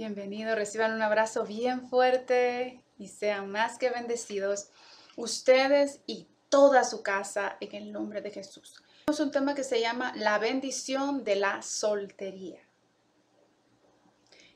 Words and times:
Bienvenido, 0.00 0.54
reciban 0.54 0.94
un 0.94 1.02
abrazo 1.02 1.44
bien 1.44 1.86
fuerte 1.86 2.82
y 2.96 3.08
sean 3.08 3.50
más 3.50 3.76
que 3.76 3.90
bendecidos 3.90 4.70
ustedes 5.14 6.00
y 6.06 6.26
toda 6.48 6.84
su 6.84 7.02
casa 7.02 7.58
en 7.60 7.74
el 7.74 7.92
nombre 7.92 8.22
de 8.22 8.30
Jesús. 8.30 8.82
Tenemos 9.04 9.20
un 9.20 9.30
tema 9.30 9.54
que 9.54 9.62
se 9.62 9.78
llama 9.78 10.14
la 10.16 10.38
bendición 10.38 11.22
de 11.22 11.36
la 11.36 11.60
soltería. 11.60 12.62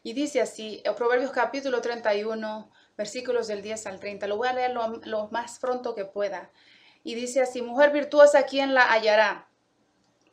Y 0.03 0.15
dice 0.15 0.41
así, 0.41 0.83
Proverbios 0.97 1.33
capítulo 1.33 1.83
31, 1.83 2.71
versículos 2.97 3.47
del 3.47 3.61
10 3.61 3.87
al 3.87 4.01
30. 4.01 4.27
Lo 4.27 4.39
voy 4.39 4.49
a 4.49 4.55
leer 4.55 4.73
lo 4.73 5.29
más 5.31 5.59
pronto 5.59 5.95
que 5.95 6.07
pueda. 6.07 6.51
Y 7.03 7.17
dice 7.17 7.43
así, 7.43 7.61
mujer 7.61 7.93
virtuosa, 7.93 8.45
¿quién 8.47 8.73
la 8.73 8.91
hallará? 8.91 9.51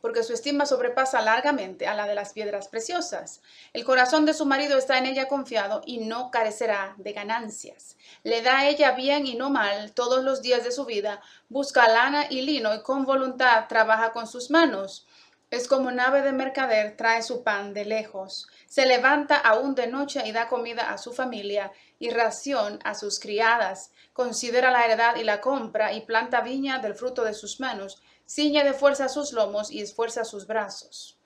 Porque 0.02 0.23
su 0.23 0.33
estima 0.33 0.66
sobrepasa 0.66 1.21
largamente 1.21 1.88
a 1.88 1.94
la 1.94 2.07
de 2.07 2.16
las 2.16 2.33
piedras 2.33 2.67
preciosas. 2.67 3.41
El 3.73 3.85
corazón 3.85 4.25
de 4.25 4.33
su 4.33 4.45
marido 4.45 4.77
está 4.77 4.97
en 4.97 5.05
ella 5.05 5.27
confiado 5.27 5.81
y 5.85 5.99
no 5.99 6.31
carecerá 6.31 6.95
de 6.97 7.13
ganancias. 7.13 7.97
Le 8.23 8.41
da 8.41 8.59
a 8.59 8.69
ella 8.69 8.91
bien 8.91 9.25
y 9.27 9.35
no 9.35 9.49
mal 9.49 9.94
todos 9.94 10.23
los 10.23 10.41
días 10.41 10.63
de 10.63 10.72
su 10.72 10.85
vida, 10.85 11.22
busca 11.49 11.88
lana 11.88 12.25
y 12.29 12.41
lino 12.41 12.73
y 12.73 12.81
con 12.81 13.05
voluntad 13.05 13.67
trabaja 13.67 14.11
con 14.11 14.27
sus 14.27 14.49
manos. 14.49 15.05
Es 15.52 15.67
como 15.67 15.91
nave 15.91 16.22
de 16.22 16.31
mercader, 16.31 16.95
trae 16.95 17.22
su 17.22 17.44
pan 17.44 17.73
de 17.73 17.83
lejos. 17.83 18.47
Se 18.67 18.85
levanta 18.85 19.35
aún 19.35 19.75
de 19.75 19.88
noche 19.88 20.23
y 20.25 20.31
da 20.31 20.47
comida 20.47 20.91
a 20.91 20.97
su 20.97 21.11
familia 21.11 21.73
y 21.99 22.09
ración 22.09 22.79
a 22.85 22.95
sus 22.95 23.19
criadas. 23.19 23.91
Considera 24.13 24.72
la 24.72 24.85
heredad 24.85 25.17
y 25.17 25.25
la 25.25 25.41
compra 25.41 25.91
y 25.91 26.05
planta 26.05 26.39
viña 26.39 26.79
del 26.79 26.95
fruto 26.95 27.25
de 27.25 27.34
sus 27.34 27.59
manos 27.59 28.01
ciñe 28.34 28.64
de 28.64 28.74
fuerza 28.74 29.09
sus 29.09 29.34
lomos 29.34 29.69
y 29.72 29.81
esfuerza 29.81 30.24
sus 30.24 30.47
brazos. 30.47 31.18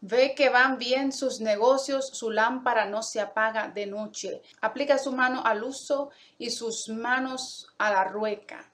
Ve 0.00 0.34
que 0.34 0.48
van 0.48 0.78
bien 0.78 1.12
sus 1.12 1.40
negocios, 1.40 2.08
su 2.08 2.30
lámpara 2.30 2.86
no 2.86 3.02
se 3.02 3.20
apaga 3.20 3.68
de 3.68 3.84
noche. 3.84 4.40
Aplica 4.62 4.96
su 4.96 5.12
mano 5.12 5.42
al 5.44 5.62
uso 5.62 6.10
y 6.38 6.50
sus 6.50 6.88
manos 6.88 7.68
a 7.76 7.90
la 7.90 8.04
rueca. 8.04 8.72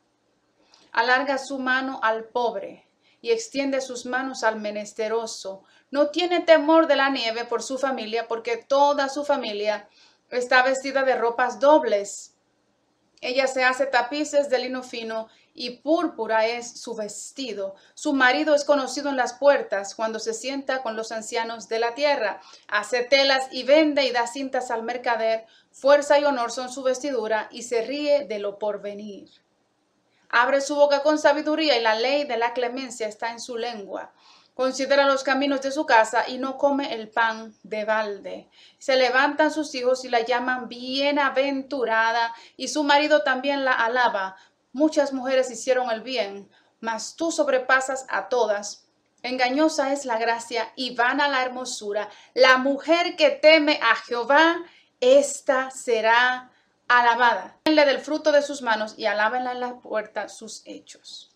Alarga 0.92 1.36
su 1.38 1.58
mano 1.58 1.98
al 2.02 2.24
pobre 2.24 2.86
y 3.20 3.32
extiende 3.32 3.80
sus 3.80 4.06
manos 4.06 4.44
al 4.44 4.60
menesteroso. 4.60 5.64
No 5.90 6.10
tiene 6.10 6.40
temor 6.40 6.86
de 6.86 6.94
la 6.94 7.10
nieve 7.10 7.44
por 7.44 7.62
su 7.62 7.76
familia, 7.78 8.28
porque 8.28 8.58
toda 8.58 9.08
su 9.08 9.24
familia 9.24 9.88
está 10.30 10.62
vestida 10.62 11.02
de 11.02 11.16
ropas 11.16 11.58
dobles. 11.58 12.33
Ella 13.24 13.46
se 13.46 13.64
hace 13.64 13.86
tapices 13.86 14.50
de 14.50 14.58
lino 14.58 14.82
fino 14.82 15.28
y 15.54 15.78
púrpura 15.78 16.44
es 16.44 16.78
su 16.78 16.94
vestido. 16.94 17.74
Su 17.94 18.12
marido 18.12 18.54
es 18.54 18.64
conocido 18.64 19.08
en 19.08 19.16
las 19.16 19.32
puertas 19.32 19.94
cuando 19.94 20.18
se 20.18 20.34
sienta 20.34 20.82
con 20.82 20.94
los 20.94 21.10
ancianos 21.10 21.66
de 21.70 21.78
la 21.78 21.94
tierra. 21.94 22.42
Hace 22.68 23.02
telas 23.02 23.48
y 23.50 23.62
vende 23.62 24.04
y 24.04 24.10
da 24.10 24.26
cintas 24.26 24.70
al 24.70 24.82
mercader. 24.82 25.46
Fuerza 25.72 26.18
y 26.18 26.24
honor 26.26 26.52
son 26.52 26.70
su 26.70 26.82
vestidura 26.82 27.48
y 27.50 27.62
se 27.62 27.80
ríe 27.86 28.26
de 28.26 28.40
lo 28.40 28.58
porvenir. 28.58 29.30
Abre 30.28 30.60
su 30.60 30.74
boca 30.74 31.02
con 31.02 31.18
sabiduría 31.18 31.78
y 31.78 31.80
la 31.80 31.94
ley 31.94 32.24
de 32.24 32.36
la 32.36 32.52
clemencia 32.52 33.08
está 33.08 33.30
en 33.30 33.40
su 33.40 33.56
lengua. 33.56 34.12
Considera 34.54 35.06
los 35.06 35.24
caminos 35.24 35.62
de 35.62 35.72
su 35.72 35.84
casa 35.84 36.28
y 36.28 36.38
no 36.38 36.56
come 36.56 36.94
el 36.94 37.08
pan 37.08 37.54
de 37.62 37.84
balde. 37.84 38.48
Se 38.78 38.96
levantan 38.96 39.50
sus 39.50 39.74
hijos 39.74 40.04
y 40.04 40.08
la 40.08 40.20
llaman 40.20 40.68
bienaventurada 40.68 42.34
y 42.56 42.68
su 42.68 42.84
marido 42.84 43.22
también 43.22 43.64
la 43.64 43.72
alaba 43.72 44.36
Muchas 44.74 45.12
mujeres 45.12 45.52
hicieron 45.52 45.88
el 45.92 46.00
bien, 46.00 46.50
mas 46.80 47.14
tú 47.14 47.30
sobrepasas 47.30 48.06
a 48.08 48.28
todas. 48.28 48.88
Engañosa 49.22 49.92
es 49.92 50.04
la 50.04 50.18
gracia 50.18 50.72
y 50.74 50.96
vana 50.96 51.28
la 51.28 51.44
hermosura. 51.44 52.10
La 52.34 52.58
mujer 52.58 53.14
que 53.14 53.30
teme 53.30 53.78
a 53.80 53.94
Jehová, 53.94 54.56
ésta 54.98 55.70
será 55.70 56.50
alabada. 56.88 57.56
Denle 57.64 57.84
del 57.86 58.00
fruto 58.00 58.32
de 58.32 58.42
sus 58.42 58.62
manos 58.62 58.94
y 58.98 59.06
alábenla 59.06 59.52
en 59.52 59.60
la 59.60 59.78
puerta 59.78 60.28
sus 60.28 60.62
hechos. 60.64 61.33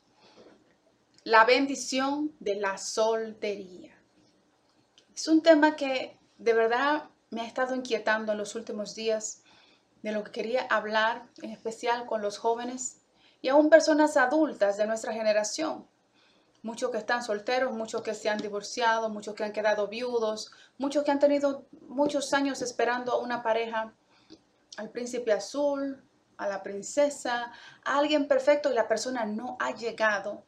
La 1.29 1.45
bendición 1.45 2.35
de 2.41 2.55
la 2.55 2.79
soltería. 2.79 3.95
Es 5.15 5.29
un 5.29 5.43
tema 5.43 5.77
que 5.77 6.19
de 6.39 6.55
verdad 6.55 7.11
me 7.29 7.43
ha 7.43 7.47
estado 7.47 7.75
inquietando 7.75 8.33
en 8.33 8.39
los 8.39 8.55
últimos 8.55 8.95
días, 8.95 9.43
de 10.01 10.13
lo 10.13 10.25
que 10.25 10.31
quería 10.31 10.63
hablar, 10.71 11.29
en 11.43 11.51
especial 11.51 12.07
con 12.07 12.23
los 12.23 12.39
jóvenes 12.39 13.03
y 13.43 13.49
aún 13.51 13.69
personas 13.69 14.17
adultas 14.17 14.79
de 14.79 14.87
nuestra 14.87 15.13
generación. 15.13 15.87
Muchos 16.63 16.91
que 16.91 16.97
están 16.97 17.23
solteros, 17.23 17.75
muchos 17.75 18.01
que 18.01 18.15
se 18.15 18.31
han 18.31 18.39
divorciado, 18.39 19.11
muchos 19.11 19.35
que 19.35 19.45
han 19.45 19.53
quedado 19.53 19.87
viudos, 19.87 20.51
muchos 20.79 21.05
que 21.05 21.11
han 21.11 21.19
tenido 21.19 21.67
muchos 21.89 22.33
años 22.33 22.63
esperando 22.63 23.13
a 23.13 23.21
una 23.21 23.43
pareja, 23.43 23.93
al 24.79 24.89
príncipe 24.89 25.33
azul, 25.33 26.03
a 26.39 26.49
la 26.49 26.63
princesa, 26.63 27.53
a 27.85 27.99
alguien 27.99 28.27
perfecto 28.27 28.73
y 28.73 28.75
la 28.75 28.89
persona 28.89 29.27
no 29.27 29.59
ha 29.61 29.75
llegado. 29.75 30.48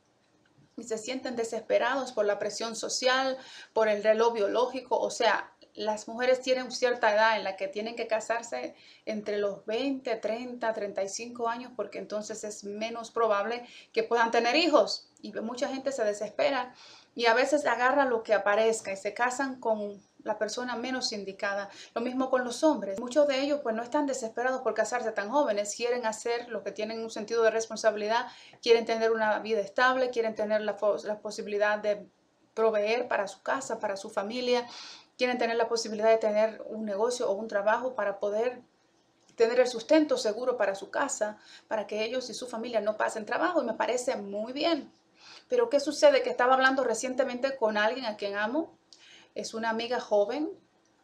Y 0.80 0.84
se 0.84 0.98
sienten 0.98 1.36
desesperados 1.36 2.12
por 2.12 2.24
la 2.24 2.38
presión 2.38 2.74
social, 2.74 3.36
por 3.72 3.88
el 3.88 4.02
reloj 4.02 4.34
biológico, 4.34 4.98
o 4.98 5.10
sea, 5.10 5.52
las 5.74 6.08
mujeres 6.08 6.40
tienen 6.40 6.70
cierta 6.72 7.12
edad 7.14 7.36
en 7.36 7.44
la 7.44 7.56
que 7.56 7.68
tienen 7.68 7.96
que 7.96 8.06
casarse 8.06 8.74
entre 9.06 9.38
los 9.38 9.64
20, 9.66 10.16
30, 10.16 10.72
35 10.72 11.48
años 11.48 11.72
porque 11.76 11.98
entonces 11.98 12.42
es 12.44 12.64
menos 12.64 13.10
probable 13.10 13.64
que 13.92 14.02
puedan 14.02 14.30
tener 14.30 14.56
hijos. 14.56 15.10
Y 15.22 15.32
mucha 15.32 15.68
gente 15.68 15.92
se 15.92 16.04
desespera 16.04 16.74
y 17.14 17.26
a 17.26 17.34
veces 17.34 17.66
agarra 17.66 18.04
lo 18.04 18.22
que 18.22 18.34
aparezca 18.34 18.92
y 18.92 18.96
se 18.96 19.14
casan 19.14 19.60
con 19.60 20.00
la 20.22 20.38
persona 20.38 20.76
menos 20.76 21.12
indicada. 21.12 21.70
Lo 21.94 22.00
mismo 22.00 22.30
con 22.30 22.44
los 22.44 22.62
hombres. 22.62 23.00
Muchos 23.00 23.26
de 23.26 23.40
ellos 23.40 23.60
pues 23.62 23.74
no 23.74 23.82
están 23.82 24.06
desesperados 24.06 24.62
por 24.62 24.74
casarse 24.74 25.12
tan 25.12 25.30
jóvenes, 25.30 25.74
quieren 25.74 26.06
hacer 26.06 26.48
lo 26.48 26.62
que 26.62 26.72
tienen 26.72 27.00
un 27.00 27.10
sentido 27.10 27.42
de 27.42 27.50
responsabilidad, 27.50 28.26
quieren 28.62 28.84
tener 28.84 29.12
una 29.12 29.38
vida 29.40 29.60
estable, 29.60 30.10
quieren 30.10 30.34
tener 30.34 30.60
la, 30.60 30.76
la 31.04 31.18
posibilidad 31.20 31.78
de 31.78 32.06
proveer 32.54 33.08
para 33.08 33.26
su 33.28 33.42
casa, 33.42 33.78
para 33.78 33.96
su 33.96 34.10
familia, 34.10 34.66
quieren 35.16 35.38
tener 35.38 35.56
la 35.56 35.68
posibilidad 35.68 36.08
de 36.08 36.18
tener 36.18 36.62
un 36.66 36.84
negocio 36.84 37.30
o 37.30 37.32
un 37.32 37.48
trabajo 37.48 37.94
para 37.94 38.18
poder 38.18 38.62
tener 39.36 39.60
el 39.60 39.68
sustento 39.68 40.18
seguro 40.18 40.56
para 40.58 40.74
su 40.74 40.90
casa, 40.90 41.38
para 41.66 41.86
que 41.86 42.04
ellos 42.04 42.28
y 42.28 42.34
su 42.34 42.46
familia 42.46 42.80
no 42.80 42.96
pasen 42.96 43.24
trabajo 43.24 43.62
y 43.62 43.64
me 43.64 43.74
parece 43.74 44.16
muy 44.16 44.52
bien. 44.52 44.92
Pero 45.48 45.68
¿qué 45.68 45.80
sucede? 45.80 46.22
Que 46.22 46.30
estaba 46.30 46.54
hablando 46.54 46.84
recientemente 46.84 47.56
con 47.56 47.76
alguien 47.76 48.06
a 48.06 48.16
quien 48.16 48.36
amo, 48.36 48.78
es 49.34 49.54
una 49.54 49.70
amiga 49.70 50.00
joven 50.00 50.50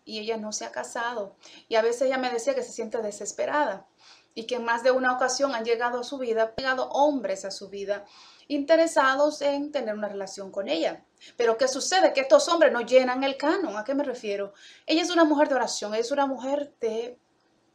y 0.05 0.21
ella 0.21 0.37
no 0.37 0.53
se 0.53 0.65
ha 0.65 0.73
casado 0.73 1.37
y 1.69 1.75
a 1.75 1.83
veces 1.83 2.03
ella 2.03 2.19
me 2.19 2.31
decía 2.31 2.55
que 2.55 2.63
se 2.63 2.73
siente 2.73 3.03
desesperada 3.03 3.87
y 4.35 4.45
que 4.45 4.57
en 4.57 4.65
más 4.65 4.83
de 4.83 4.91
una 4.91 5.13
ocasión 5.13 5.55
han 5.55 5.65
llegado 5.65 6.01
a 6.01 6.05
su 6.05 6.19
vida, 6.19 6.43
han 6.43 6.55
llegado 6.57 6.89
hombres 6.91 7.45
a 7.45 7.51
su 7.51 7.69
vida 7.69 8.05
interesados 8.49 9.43
en 9.43 9.73
tener 9.73 9.95
una 9.95 10.09
relación 10.09 10.53
con 10.53 10.69
ella. 10.69 11.05
Pero 11.37 11.57
¿qué 11.57 11.67
sucede? 11.67 12.13
Que 12.13 12.21
estos 12.21 12.47
hombres 12.49 12.73
no 12.73 12.83
llenan 12.83 13.25
el 13.25 13.37
canon. 13.37 13.77
¿A 13.77 13.85
qué 13.85 13.95
me 13.95 14.05
refiero? 14.05 14.53
Ella 14.87 15.03
es 15.03 15.11
una 15.11 15.25
mujer 15.25 15.49
de 15.49 15.55
oración, 15.57 15.95
es 15.95 16.11
una 16.11 16.27
mujer 16.27 16.73
de 16.81 17.19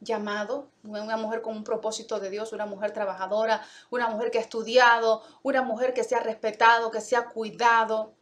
llamado, 0.01 0.67
una 0.83 1.15
mujer 1.15 1.41
con 1.41 1.55
un 1.55 1.63
propósito 1.63 2.19
de 2.19 2.29
Dios, 2.29 2.51
una 2.51 2.65
mujer 2.65 2.91
trabajadora, 2.91 3.63
una 3.91 4.09
mujer 4.09 4.31
que 4.31 4.39
ha 4.39 4.41
estudiado, 4.41 5.23
una 5.43 5.61
mujer 5.61 5.93
que 5.93 6.03
se 6.03 6.15
ha 6.15 6.19
respetado, 6.19 6.91
que 6.91 7.01
se 7.01 7.15
ha 7.15 7.29
cuidado. 7.29 8.13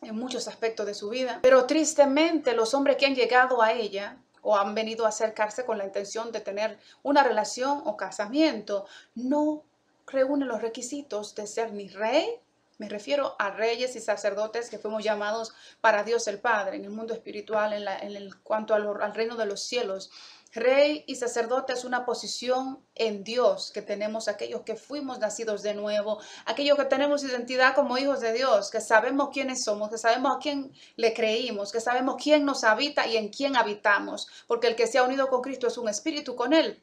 en 0.00 0.14
muchos 0.14 0.46
aspectos 0.46 0.86
de 0.86 0.94
su 0.94 1.08
vida. 1.08 1.40
Pero 1.42 1.66
tristemente 1.66 2.54
los 2.54 2.72
hombres 2.72 2.96
que 2.96 3.06
han 3.06 3.16
llegado 3.16 3.60
a 3.60 3.72
ella 3.72 4.16
o 4.42 4.56
han 4.56 4.72
venido 4.72 5.04
a 5.04 5.08
acercarse 5.08 5.64
con 5.64 5.76
la 5.76 5.84
intención 5.84 6.30
de 6.30 6.40
tener 6.40 6.78
una 7.02 7.24
relación 7.24 7.82
o 7.84 7.96
casamiento, 7.96 8.86
no 9.16 9.64
reúnen 10.06 10.46
los 10.46 10.62
requisitos 10.62 11.34
de 11.34 11.48
ser 11.48 11.72
ni 11.72 11.88
rey, 11.88 12.40
me 12.78 12.88
refiero 12.88 13.34
a 13.40 13.50
reyes 13.50 13.96
y 13.96 14.00
sacerdotes 14.00 14.70
que 14.70 14.78
fuimos 14.78 15.02
llamados 15.02 15.52
para 15.80 16.04
Dios 16.04 16.28
el 16.28 16.38
Padre 16.38 16.76
en 16.76 16.84
el 16.84 16.90
mundo 16.90 17.12
espiritual, 17.12 17.72
en, 17.72 18.30
cuanto 18.44 18.72
al 18.72 19.14
reino 19.14 19.34
de 19.34 19.46
los 19.46 19.62
cielos. 19.62 20.12
Rey 20.54 21.04
y 21.06 21.16
sacerdote 21.16 21.74
es 21.74 21.84
una 21.84 22.06
posición 22.06 22.82
en 22.94 23.22
Dios 23.22 23.70
que 23.70 23.82
tenemos 23.82 24.28
aquellos 24.28 24.62
que 24.62 24.76
fuimos 24.76 25.18
nacidos 25.18 25.62
de 25.62 25.74
nuevo, 25.74 26.20
aquellos 26.46 26.78
que 26.78 26.86
tenemos 26.86 27.22
identidad 27.22 27.74
como 27.74 27.98
hijos 27.98 28.20
de 28.20 28.32
Dios, 28.32 28.70
que 28.70 28.80
sabemos 28.80 29.28
quiénes 29.30 29.62
somos, 29.62 29.90
que 29.90 29.98
sabemos 29.98 30.36
a 30.36 30.38
quién 30.38 30.72
le 30.96 31.12
creímos, 31.12 31.70
que 31.70 31.80
sabemos 31.80 32.16
quién 32.22 32.46
nos 32.46 32.64
habita 32.64 33.06
y 33.06 33.18
en 33.18 33.28
quién 33.28 33.56
habitamos, 33.56 34.26
porque 34.46 34.68
el 34.68 34.76
que 34.76 34.86
se 34.86 34.96
ha 34.96 35.02
unido 35.02 35.28
con 35.28 35.42
Cristo 35.42 35.66
es 35.66 35.76
un 35.76 35.88
espíritu 35.88 36.34
con 36.34 36.54
Él. 36.54 36.82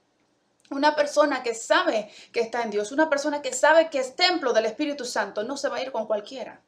Una 0.69 0.95
persona 0.95 1.41
que 1.41 1.55
sabe 1.55 2.11
que 2.31 2.41
está 2.41 2.61
en 2.61 2.69
Dios, 2.69 2.91
una 2.91 3.09
persona 3.09 3.41
que 3.41 3.53
sabe 3.53 3.89
que 3.89 3.99
es 3.99 4.15
templo 4.15 4.53
del 4.53 4.65
Espíritu 4.65 5.05
Santo, 5.05 5.43
no 5.43 5.57
se 5.57 5.69
va 5.69 5.77
a 5.77 5.81
ir 5.81 5.91
con 5.91 6.05
cualquiera. 6.05 6.61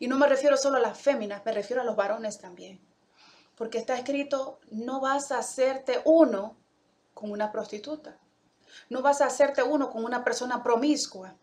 Y 0.00 0.08
no 0.08 0.18
me 0.18 0.26
refiero 0.26 0.56
solo 0.56 0.78
a 0.78 0.80
las 0.80 0.98
féminas, 0.98 1.44
me 1.44 1.52
refiero 1.52 1.82
a 1.82 1.84
los 1.84 1.96
varones 1.96 2.38
también. 2.38 2.80
Porque 3.56 3.78
está 3.78 3.96
escrito, 3.96 4.60
no 4.70 5.00
vas 5.00 5.32
a 5.32 5.38
hacerte 5.38 6.00
uno 6.04 6.56
con 7.14 7.30
una 7.30 7.50
prostituta. 7.50 8.18
No 8.90 9.02
vas 9.02 9.20
a 9.20 9.26
hacerte 9.26 9.62
uno 9.62 9.90
con 9.90 10.04
una 10.04 10.22
persona 10.22 10.62
promiscua, 10.62 11.34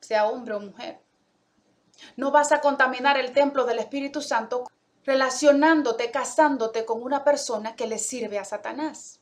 sea 0.00 0.26
hombre 0.26 0.54
o 0.54 0.60
mujer. 0.60 1.00
No 2.16 2.30
vas 2.30 2.52
a 2.52 2.60
contaminar 2.60 3.16
el 3.18 3.32
templo 3.32 3.64
del 3.64 3.78
Espíritu 3.78 4.20
Santo 4.20 4.64
relacionándote, 5.04 6.10
casándote 6.10 6.84
con 6.84 7.02
una 7.02 7.24
persona 7.24 7.76
que 7.76 7.86
le 7.86 7.98
sirve 7.98 8.38
a 8.38 8.44
Satanás. 8.44 9.19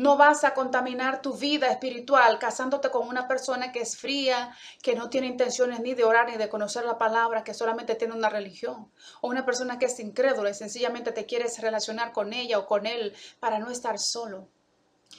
No 0.00 0.16
vas 0.16 0.44
a 0.44 0.54
contaminar 0.54 1.20
tu 1.20 1.34
vida 1.34 1.70
espiritual 1.70 2.38
casándote 2.38 2.90
con 2.90 3.06
una 3.06 3.28
persona 3.28 3.70
que 3.70 3.80
es 3.80 3.98
fría, 3.98 4.56
que 4.82 4.94
no 4.94 5.10
tiene 5.10 5.26
intenciones 5.26 5.80
ni 5.80 5.92
de 5.92 6.04
orar 6.04 6.26
ni 6.30 6.38
de 6.38 6.48
conocer 6.48 6.86
la 6.86 6.96
palabra, 6.96 7.44
que 7.44 7.52
solamente 7.52 7.96
tiene 7.96 8.14
una 8.14 8.30
religión. 8.30 8.90
O 9.20 9.28
una 9.28 9.44
persona 9.44 9.78
que 9.78 9.84
es 9.84 10.00
incrédula 10.00 10.48
y 10.48 10.54
sencillamente 10.54 11.12
te 11.12 11.26
quieres 11.26 11.60
relacionar 11.60 12.14
con 12.14 12.32
ella 12.32 12.58
o 12.58 12.66
con 12.66 12.86
él 12.86 13.12
para 13.40 13.58
no 13.58 13.68
estar 13.68 13.98
solo. 13.98 14.48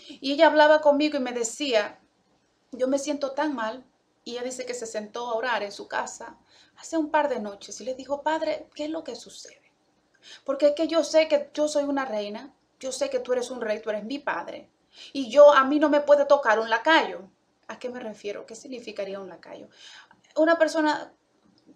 Y 0.08 0.34
ella 0.34 0.48
hablaba 0.48 0.82
conmigo 0.82 1.16
y 1.16 1.22
me 1.22 1.32
decía, 1.32 2.00
yo 2.72 2.88
me 2.88 2.98
siento 2.98 3.34
tan 3.34 3.54
mal. 3.54 3.86
Y 4.24 4.32
ella 4.32 4.42
dice 4.42 4.66
que 4.66 4.74
se 4.74 4.88
sentó 4.88 5.28
a 5.28 5.36
orar 5.36 5.62
en 5.62 5.72
su 5.72 5.88
casa 5.88 6.40
hace 6.78 6.98
un 6.98 7.12
par 7.12 7.30
de 7.30 7.40
noches 7.40 7.80
y 7.82 7.84
le 7.84 7.94
dijo, 7.94 8.24
Padre, 8.24 8.68
¿qué 8.74 8.86
es 8.86 8.90
lo 8.90 9.04
que 9.04 9.16
sucede? 9.16 9.72
Porque 10.44 10.70
es 10.70 10.74
que 10.74 10.88
yo 10.88 11.04
sé 11.04 11.28
que 11.28 11.52
yo 11.54 11.68
soy 11.68 11.84
una 11.84 12.06
reina, 12.06 12.56
yo 12.82 12.92
sé 12.92 13.10
que 13.10 13.20
tú 13.20 13.32
eres 13.32 13.52
un 13.52 13.62
rey, 13.62 13.80
tú 13.80 13.92
eres 13.92 14.04
mi 14.04 14.20
padre. 14.20 14.70
Y 15.14 15.30
yo, 15.30 15.54
a 15.54 15.64
mí 15.64 15.80
no 15.80 15.88
me 15.88 16.02
puede 16.02 16.26
tocar 16.26 16.60
un 16.60 16.70
lacayo. 16.70 17.30
¿A 17.68 17.80
qué 17.80 17.90
me 17.90 18.00
refiero? 18.00 18.46
¿Qué 18.46 18.56
significaría 18.56 19.22
un 19.22 19.30
lacayo? 19.30 19.70
Una 20.36 20.58
persona 20.58 21.14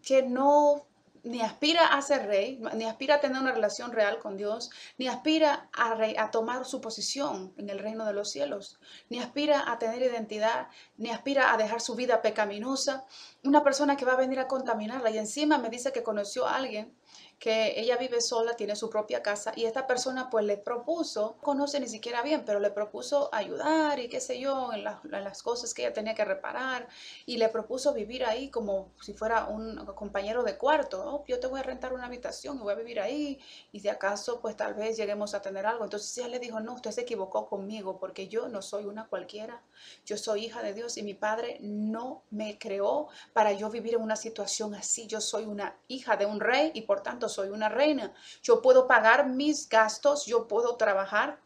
que 0.02 0.24
no 0.24 0.88
ni 1.24 1.42
aspira 1.42 1.88
a 1.88 2.02
ser 2.04 2.28
rey, 2.28 2.62
ni 2.76 2.86
aspira 2.86 3.16
a 3.16 3.20
tener 3.20 3.42
una 3.42 3.52
relación 3.52 3.92
real 3.92 4.20
con 4.20 4.38
Dios, 4.38 4.70
ni 5.00 5.08
aspira 5.08 5.70
a, 5.74 6.30
tomar 6.30 6.66
su 6.66 6.82
posición 6.82 7.52
en 7.58 7.70
el 7.70 7.80
reino 7.80 8.06
de 8.06 8.14
los 8.14 8.30
cielos, 8.30 8.80
ni 9.10 9.18
aspira 9.18 9.72
a 9.72 9.80
tener 9.80 10.04
identidad, 10.04 10.68
ni 10.98 11.10
aspira 11.10 11.52
a 11.52 11.58
dejar 11.58 11.82
su 11.82 11.96
vida 11.96 12.22
pecaminosa. 12.22 13.06
Una 13.44 13.64
persona 13.64 13.98
que 13.98 14.06
va 14.06 14.14
a 14.14 14.18
venir 14.18 14.40
a 14.40 14.48
contaminarla 14.48 15.10
y 15.10 15.18
encima 15.18 15.58
me 15.58 15.70
dice 15.70 15.92
que 15.92 16.04
conoció 16.04 16.46
a 16.46 16.58
alguien 16.58 16.96
que 17.40 17.80
ella 17.80 17.98
vive 17.98 18.22
sola, 18.22 18.56
tiene 18.56 18.76
su 18.76 18.90
propia 18.90 19.22
casa 19.22 19.52
y 19.56 19.66
esta 19.66 19.88
persona 19.88 20.30
pues 20.30 20.46
le 20.46 20.58
propuso, 20.58 21.36
conoce 21.42 21.80
ni 21.80 21.88
siquiera 21.88 22.22
bien, 22.22 22.44
pero 22.46 22.60
le 22.60 22.72
propuso 22.72 23.30
ayudar 23.32 24.00
y 24.00 24.08
qué 24.08 24.20
sé 24.20 24.40
yo, 24.40 24.72
en, 24.74 24.84
las 24.84 25.44
cosas 25.44 25.74
que 25.74 25.84
ella 25.84 25.94
tenía 25.94 26.16
que 26.16 26.26
reparar 26.26 26.88
y 27.26 27.38
le 27.38 27.50
propuso 27.50 27.94
vivir 27.94 28.26
ahí 28.26 28.50
como 28.50 28.92
si 29.02 29.14
fuera 29.14 29.46
un 29.46 29.86
compañero 29.96 30.44
de 30.44 30.58
cuarto, 30.58 31.04
oh, 31.06 31.26
yo 31.28 31.40
te 31.40 31.48
voy 31.48 31.60
a 31.60 31.64
rentar 31.64 31.94
una 31.94 32.06
habitación 32.06 32.58
y 32.58 32.62
voy 32.62 32.74
a 32.74 32.78
vivir 32.78 33.00
ahí 33.00 33.40
y 33.72 33.80
si 33.80 33.90
acaso 33.90 34.40
pues 34.40 34.56
tal 34.56 34.74
vez 34.74 34.98
lleguemos 34.98 35.34
a 35.34 35.42
tener 35.42 35.66
algo. 35.66 35.84
Entonces 35.84 36.18
ella 36.18 36.30
le 36.30 36.40
dijo, 36.40 36.60
no, 36.60 36.74
usted 36.74 36.92
se 36.92 37.02
equivocó 37.02 37.48
conmigo 37.48 38.00
porque 38.00 38.28
yo 38.28 38.48
no 38.48 38.62
soy 38.62 38.86
una 38.86 39.08
cualquiera, 39.08 39.62
yo 40.06 40.18
soy 40.18 40.46
hija 40.46 40.64
de 40.64 40.74
Dios 40.74 40.98
y 40.98 41.04
mi 41.04 41.14
padre 41.14 41.58
no 41.62 42.24
me 42.32 42.58
creó 42.58 43.08
para 43.34 43.52
yo 43.52 43.70
vivir 43.70 43.96
en 43.96 44.02
una 44.02 44.16
situación 44.16 44.74
así, 44.74 45.08
yo 45.08 45.22
soy 45.22 45.46
una 45.46 45.76
hija 45.88 46.18
de 46.18 46.26
un 46.26 46.40
rey 46.40 46.72
y 46.74 46.82
por 46.82 47.02
tanto 47.02 47.25
soy 47.30 47.50
una 47.50 47.70
reina. 47.70 48.14
Yo 48.42 48.62
puedo 48.62 48.88
pagar 48.88 49.28
mis 49.28 49.70
gastos, 49.70 50.26
yo 50.26 50.48
puedo 50.48 50.76
trabajar. 50.76 51.40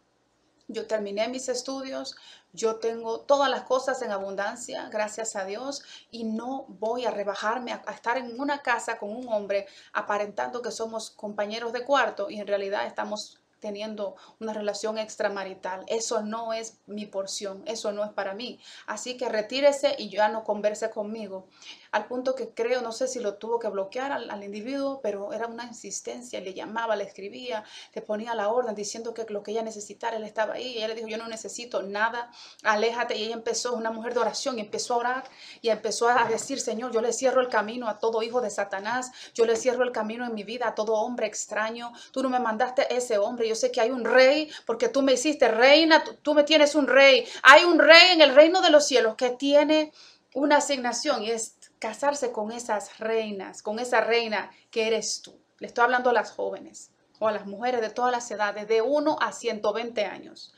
Yo 0.71 0.85
terminé 0.85 1.27
mis 1.27 1.49
estudios, 1.49 2.15
yo 2.53 2.75
tengo 2.75 3.21
todas 3.21 3.49
las 3.49 3.63
cosas 3.63 4.03
en 4.03 4.11
abundancia, 4.11 4.87
gracias 4.89 5.35
a 5.35 5.43
Dios, 5.45 5.83
y 6.11 6.25
no 6.25 6.65
voy 6.67 7.05
a 7.05 7.11
rebajarme 7.11 7.73
a, 7.73 7.91
estar 7.91 8.17
en 8.19 8.39
una 8.39 8.61
casa 8.61 8.99
con 8.99 9.09
un 9.09 9.27
hombre 9.29 9.65
aparentando 9.93 10.61
que 10.61 10.69
somos 10.69 11.09
compañeros 11.09 11.73
de 11.73 11.83
cuarto 11.83 12.29
y 12.29 12.39
en 12.39 12.45
realidad 12.45 12.85
estamos 12.85 13.39
teniendo 13.59 14.15
una 14.39 14.53
relación 14.53 14.97
extramarital. 14.97 15.83
Eso 15.87 16.21
no 16.21 16.53
es 16.53 16.79
mi 16.87 17.05
porción, 17.05 17.63
eso 17.65 17.91
no 17.91 18.03
es 18.03 18.11
para 18.11 18.33
mí. 18.33 18.59
Así 18.87 19.17
que 19.17 19.29
retírese 19.29 19.95
y 19.97 20.09
ya 20.09 20.29
no 20.29 20.43
converse 20.43 20.89
conmigo 20.89 21.47
al 21.91 22.05
punto 22.05 22.35
que 22.35 22.49
creo, 22.49 22.81
no 22.81 22.91
sé 22.91 23.07
si 23.07 23.19
lo 23.19 23.35
tuvo 23.35 23.59
que 23.59 23.67
bloquear 23.67 24.11
al, 24.11 24.43
individuo, 24.43 24.99
pero 25.01 25.33
era 25.33 25.47
una 25.47 25.65
insistencia, 25.65 26.39
le 26.39 26.53
llamaba, 26.53 26.95
le 26.95 27.03
escribía, 27.03 27.63
le 27.93 28.01
ponía 28.01 28.35
la 28.35 28.49
orden 28.49 28.75
diciendo 28.75 29.13
que 29.13 29.25
lo 29.29 29.43
que 29.43 29.51
ella 29.51 29.63
necesitara, 29.63 30.17
él 30.17 30.23
estaba 30.23 30.53
ahí, 30.53 30.67
y 30.67 30.77
ella 30.77 30.89
le 30.89 30.95
dijo, 30.95 31.07
yo 31.07 31.17
no 31.17 31.27
necesito 31.27 31.81
nada, 31.81 32.31
aléjate, 32.63 33.17
y 33.17 33.23
ella 33.23 33.33
empezó, 33.33 33.73
una 33.73 33.91
mujer 33.91 34.13
de 34.13 34.19
oración, 34.19 34.57
y 34.57 34.61
empezó 34.61 34.95
a 34.95 34.97
orar, 34.97 35.23
y 35.61 35.69
empezó 35.69 36.07
a 36.07 36.25
decir, 36.25 36.59
Señor, 36.59 36.91
yo 36.91 37.01
le 37.01 37.11
cierro 37.11 37.41
el 37.41 37.49
camino 37.49 37.87
a 37.87 37.99
todo 37.99 38.21
hijo 38.21 38.41
de 38.41 38.49
Satanás, 38.49 39.11
yo 39.33 39.45
le 39.45 39.55
cierro 39.55 39.83
el 39.83 39.91
camino 39.91 40.25
en 40.25 40.33
mi 40.33 40.43
vida 40.43 40.67
a 40.67 40.75
todo 40.75 40.93
hombre 40.93 41.27
extraño, 41.27 41.91
tú 42.11 42.21
no 42.21 42.29
me 42.29 42.39
mandaste 42.39 42.93
ese 42.95 43.17
hombre, 43.17 43.48
yo 43.49 43.55
sé 43.55 43.71
que 43.71 43.81
hay 43.81 43.91
un 43.91 44.05
rey, 44.05 44.49
porque 44.65 44.87
tú 44.87 45.01
me 45.01 45.13
hiciste 45.13 45.47
reina, 45.49 46.03
tú, 46.21 46.33
me 46.33 46.43
tienes 46.43 46.75
un 46.75 46.87
rey, 46.87 47.27
hay 47.43 47.65
un 47.65 47.79
rey 47.79 48.11
en 48.11 48.21
el 48.21 48.33
reino 48.33 48.61
de 48.61 48.69
los 48.69 48.87
cielos 48.87 49.15
que 49.15 49.31
tiene 49.31 49.91
una 50.33 50.57
asignación 50.57 51.23
y 51.23 51.31
es 51.31 51.57
casarse 51.79 52.31
con 52.31 52.51
esas 52.51 52.99
reinas, 52.99 53.61
con 53.61 53.79
esa 53.79 54.01
reina 54.01 54.51
que 54.71 54.87
eres 54.87 55.21
tú. 55.21 55.39
Le 55.57 55.67
estoy 55.67 55.83
hablando 55.83 56.11
a 56.11 56.13
las 56.13 56.31
jóvenes 56.31 56.91
o 57.19 57.27
a 57.27 57.31
las 57.31 57.45
mujeres 57.45 57.81
de 57.81 57.89
todas 57.89 58.11
las 58.11 58.29
edades, 58.31 58.67
de 58.67 58.81
1 58.81 59.17
a 59.19 59.31
120 59.31 60.05
años. 60.05 60.53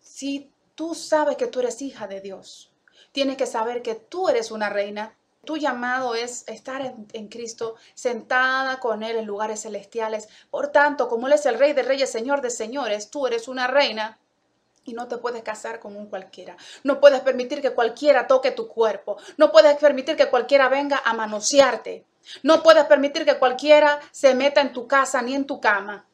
Si 0.00 0.50
tú 0.74 0.94
sabes 0.94 1.36
que 1.36 1.46
tú 1.46 1.60
eres 1.60 1.80
hija 1.82 2.06
de 2.06 2.20
Dios, 2.20 2.72
tienes 3.12 3.36
que 3.36 3.46
saber 3.46 3.82
que 3.82 3.94
tú 3.94 4.28
eres 4.28 4.50
una 4.50 4.70
reina. 4.70 5.16
Tu 5.44 5.56
llamado 5.56 6.14
es 6.14 6.44
estar 6.48 6.80
en, 7.12 7.28
Cristo, 7.28 7.76
sentada 7.94 8.80
con 8.80 9.02
Él 9.02 9.16
en 9.16 9.26
lugares 9.26 9.62
celestiales. 9.62 10.28
Por 10.50 10.68
tanto, 10.68 11.08
como 11.08 11.26
Él 11.26 11.34
es 11.34 11.46
el 11.46 11.58
Rey 11.58 11.72
de 11.72 11.82
Reyes, 11.82 12.10
Señor 12.10 12.40
de 12.40 12.50
Señores, 12.50 13.10
tú 13.10 13.26
eres 13.26 13.48
una 13.48 13.66
reina 13.66 14.18
y 14.84 14.92
no 14.92 15.08
te 15.08 15.18
puedes 15.18 15.42
casar 15.42 15.80
con 15.80 15.96
un 15.96 16.06
cualquiera. 16.06 16.56
No 16.82 17.00
puedes 17.00 17.20
permitir 17.20 17.60
que 17.62 17.72
cualquiera 17.72 18.26
toque 18.26 18.50
tu 18.50 18.68
cuerpo. 18.68 19.16
No 19.36 19.50
puedes 19.50 19.76
permitir 19.76 20.16
que 20.16 20.28
cualquiera 20.28 20.68
venga 20.68 21.02
a 21.04 21.14
manosearte. 21.14 22.04
No 22.42 22.62
puedes 22.62 22.84
permitir 22.84 23.24
que 23.24 23.38
cualquiera 23.38 24.00
se 24.10 24.34
meta 24.34 24.60
en 24.60 24.72
tu 24.72 24.86
casa 24.86 25.20
ni 25.22 25.34
en 25.34 25.46
tu 25.46 25.60
cama. 25.60 26.06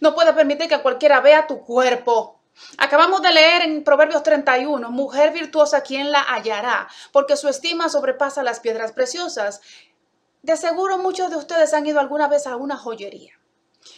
No 0.00 0.14
puedes 0.14 0.34
permitir 0.34 0.68
que 0.68 0.82
cualquiera 0.82 1.20
vea 1.20 1.46
tu 1.46 1.60
cuerpo. 1.60 2.37
Acabamos 2.76 3.22
de 3.22 3.32
leer 3.32 3.62
en 3.62 3.84
Proverbios 3.84 4.22
31, 4.22 4.90
mujer 4.90 5.32
virtuosa, 5.32 5.82
¿quién 5.82 6.10
la 6.12 6.22
hallará? 6.22 6.88
Porque 7.12 7.36
su 7.36 7.48
estima 7.48 7.88
sobrepasa 7.88 8.42
las 8.42 8.60
piedras 8.60 8.92
preciosas. 8.92 9.60
De 10.42 10.56
seguro 10.56 10.98
muchos 10.98 11.30
de 11.30 11.36
ustedes 11.36 11.74
han 11.74 11.86
ido 11.86 12.00
alguna 12.00 12.28
vez 12.28 12.46
a 12.46 12.56
una 12.56 12.76
joyería. 12.76 13.38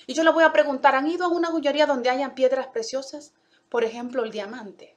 Y 0.07 0.15
yo 0.15 0.25
les 0.25 0.35
voy 0.35 0.45
a 0.45 0.53
preguntar, 0.53 0.95
¿han 0.95 1.07
ido 1.07 1.27
a 1.27 1.29
una 1.29 1.49
joyería 1.49 1.87
donde 1.87 2.11
hayan 2.11 2.35
piedras 2.35 2.69
preciosas? 2.69 3.33
Por 3.69 3.85
ejemplo, 3.85 4.25
el 4.25 4.31
diamante. 4.31 4.97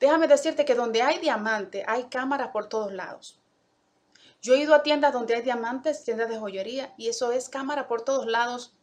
Déjame 0.00 0.28
decirte 0.28 0.64
que 0.64 0.74
donde 0.74 1.02
hay 1.02 1.18
diamante 1.18 1.84
hay 1.86 2.04
cámaras 2.04 2.48
por 2.48 2.68
todos 2.68 2.92
lados. 2.92 3.40
Yo 4.42 4.54
he 4.54 4.58
ido 4.58 4.74
a 4.74 4.82
tiendas 4.82 5.12
donde 5.12 5.34
hay 5.34 5.42
diamantes, 5.42 6.04
tiendas 6.04 6.28
de 6.28 6.38
joyería, 6.38 6.94
y 6.96 7.08
eso 7.08 7.32
es 7.32 7.48
cámara 7.48 7.88
por 7.88 8.02
todos 8.02 8.26
lados 8.26 8.75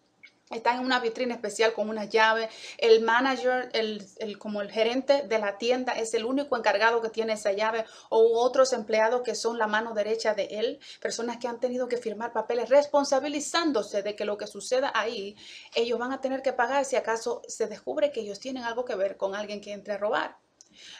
están 0.53 0.79
en 0.79 0.85
una 0.85 0.99
vitrina 0.99 1.35
especial 1.35 1.73
con 1.73 1.89
una 1.89 2.05
llave. 2.05 2.49
El 2.77 3.01
manager, 3.01 3.69
el, 3.73 4.37
como 4.37 4.61
el 4.61 4.71
gerente 4.71 5.23
de 5.23 5.39
la 5.39 5.57
tienda, 5.57 5.93
es 5.93 6.13
el 6.13 6.25
único 6.25 6.57
encargado 6.57 7.01
que 7.01 7.09
tiene 7.09 7.33
esa 7.33 7.51
llave 7.51 7.85
o 8.09 8.39
otros 8.41 8.73
empleados 8.73 9.21
que 9.21 9.35
son 9.35 9.57
la 9.57 9.67
mano 9.67 9.93
derecha 9.93 10.33
de 10.33 10.45
él, 10.45 10.79
personas 11.01 11.37
que 11.37 11.47
han 11.47 11.59
tenido 11.59 11.87
que 11.87 11.97
firmar 11.97 12.31
papeles 12.31 12.69
responsabilizándose 12.69 14.03
de 14.03 14.15
que 14.15 14.25
lo 14.25 14.37
que 14.37 14.47
suceda 14.47 14.91
ahí, 14.93 15.35
ellos 15.75 15.99
van 15.99 16.11
a 16.11 16.21
tener 16.21 16.41
que 16.41 16.53
pagar 16.53 16.85
si 16.85 16.95
acaso 16.95 17.41
se 17.47 17.67
descubre 17.67 18.11
que 18.11 18.21
ellos 18.21 18.39
tienen 18.39 18.63
algo 18.63 18.85
que 18.85 18.95
ver 18.95 19.17
con 19.17 19.35
alguien 19.35 19.61
que 19.61 19.73
entre 19.73 19.93
a 19.93 19.97
robar. 19.97 20.37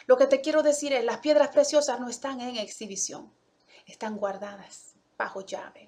Lo 0.06 0.16
que 0.16 0.26
te 0.26 0.40
quiero 0.40 0.62
decir 0.62 0.92
es, 0.92 1.04
las 1.04 1.18
piedras 1.18 1.48
preciosas 1.48 2.00
no 2.00 2.08
están 2.08 2.40
en 2.40 2.56
exhibición, 2.56 3.32
están 3.86 4.16
guardadas 4.16 4.94
bajo 5.16 5.40
llave. 5.40 5.83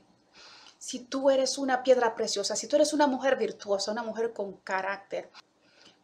Si 0.87 1.00
tú 1.00 1.31
eres 1.31 1.59
una 1.59 1.83
piedra 1.83 2.14
preciosa, 2.14 2.55
si 2.55 2.69
tú 2.69 2.76
eres 2.76 2.93
una 2.93 3.09
mujer 3.09 3.35
virtuosa, 3.35 3.90
una 3.90 4.05
mujer 4.05 4.33
con 4.33 4.59
carácter, 4.59 5.33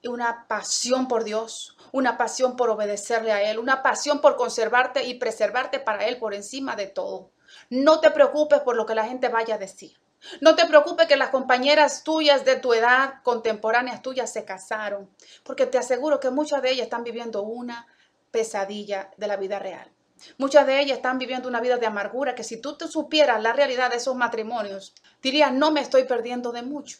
una 0.02 0.48
pasión 0.48 1.06
por 1.06 1.22
Dios, 1.22 1.76
una 1.92 2.18
pasión 2.18 2.56
por 2.56 2.68
obedecerle 2.68 3.30
a 3.30 3.48
Él, 3.48 3.60
una 3.60 3.84
pasión 3.84 4.20
por 4.20 4.34
conservarte 4.34 5.04
y 5.04 5.14
preservarte 5.14 5.78
para 5.78 6.06
Él 6.06 6.18
por 6.18 6.34
encima 6.34 6.74
de 6.74 6.88
todo. 6.88 7.30
No 7.70 8.00
te 8.00 8.10
preocupes 8.10 8.58
por 8.62 8.74
lo 8.74 8.84
que 8.84 8.96
la 8.96 9.04
gente 9.04 9.28
vaya 9.28 9.54
a 9.54 9.58
decir. 9.58 10.00
No 10.40 10.56
te 10.56 10.66
preocupes 10.66 11.06
que 11.06 11.16
las 11.16 11.30
compañeras 11.30 12.02
tuyas 12.02 12.44
de 12.44 12.56
tu 12.56 12.74
edad, 12.74 13.22
contemporáneas 13.22 14.02
tuyas, 14.02 14.32
se 14.32 14.44
casaron, 14.44 15.08
porque 15.44 15.66
te 15.66 15.78
aseguro 15.78 16.18
que 16.18 16.30
muchas 16.30 16.60
de 16.60 16.72
ellas 16.72 16.86
están 16.86 17.04
viviendo 17.04 17.44
una 17.44 17.86
pesadilla 18.32 19.12
de 19.16 19.28
la 19.28 19.36
vida 19.36 19.60
real. 19.60 19.92
Muchas 20.38 20.66
de 20.66 20.80
ellas 20.80 20.96
están 20.96 21.18
viviendo 21.18 21.48
una 21.48 21.60
vida 21.60 21.76
de 21.76 21.86
amargura 21.86 22.34
que 22.34 22.44
si 22.44 22.60
tú 22.60 22.76
te 22.76 22.88
supieras 22.88 23.42
la 23.42 23.52
realidad 23.52 23.90
de 23.90 23.96
esos 23.96 24.16
matrimonios, 24.16 24.94
dirías, 25.22 25.52
no 25.52 25.70
me 25.70 25.80
estoy 25.80 26.04
perdiendo 26.04 26.52
de 26.52 26.62
mucho. 26.62 26.98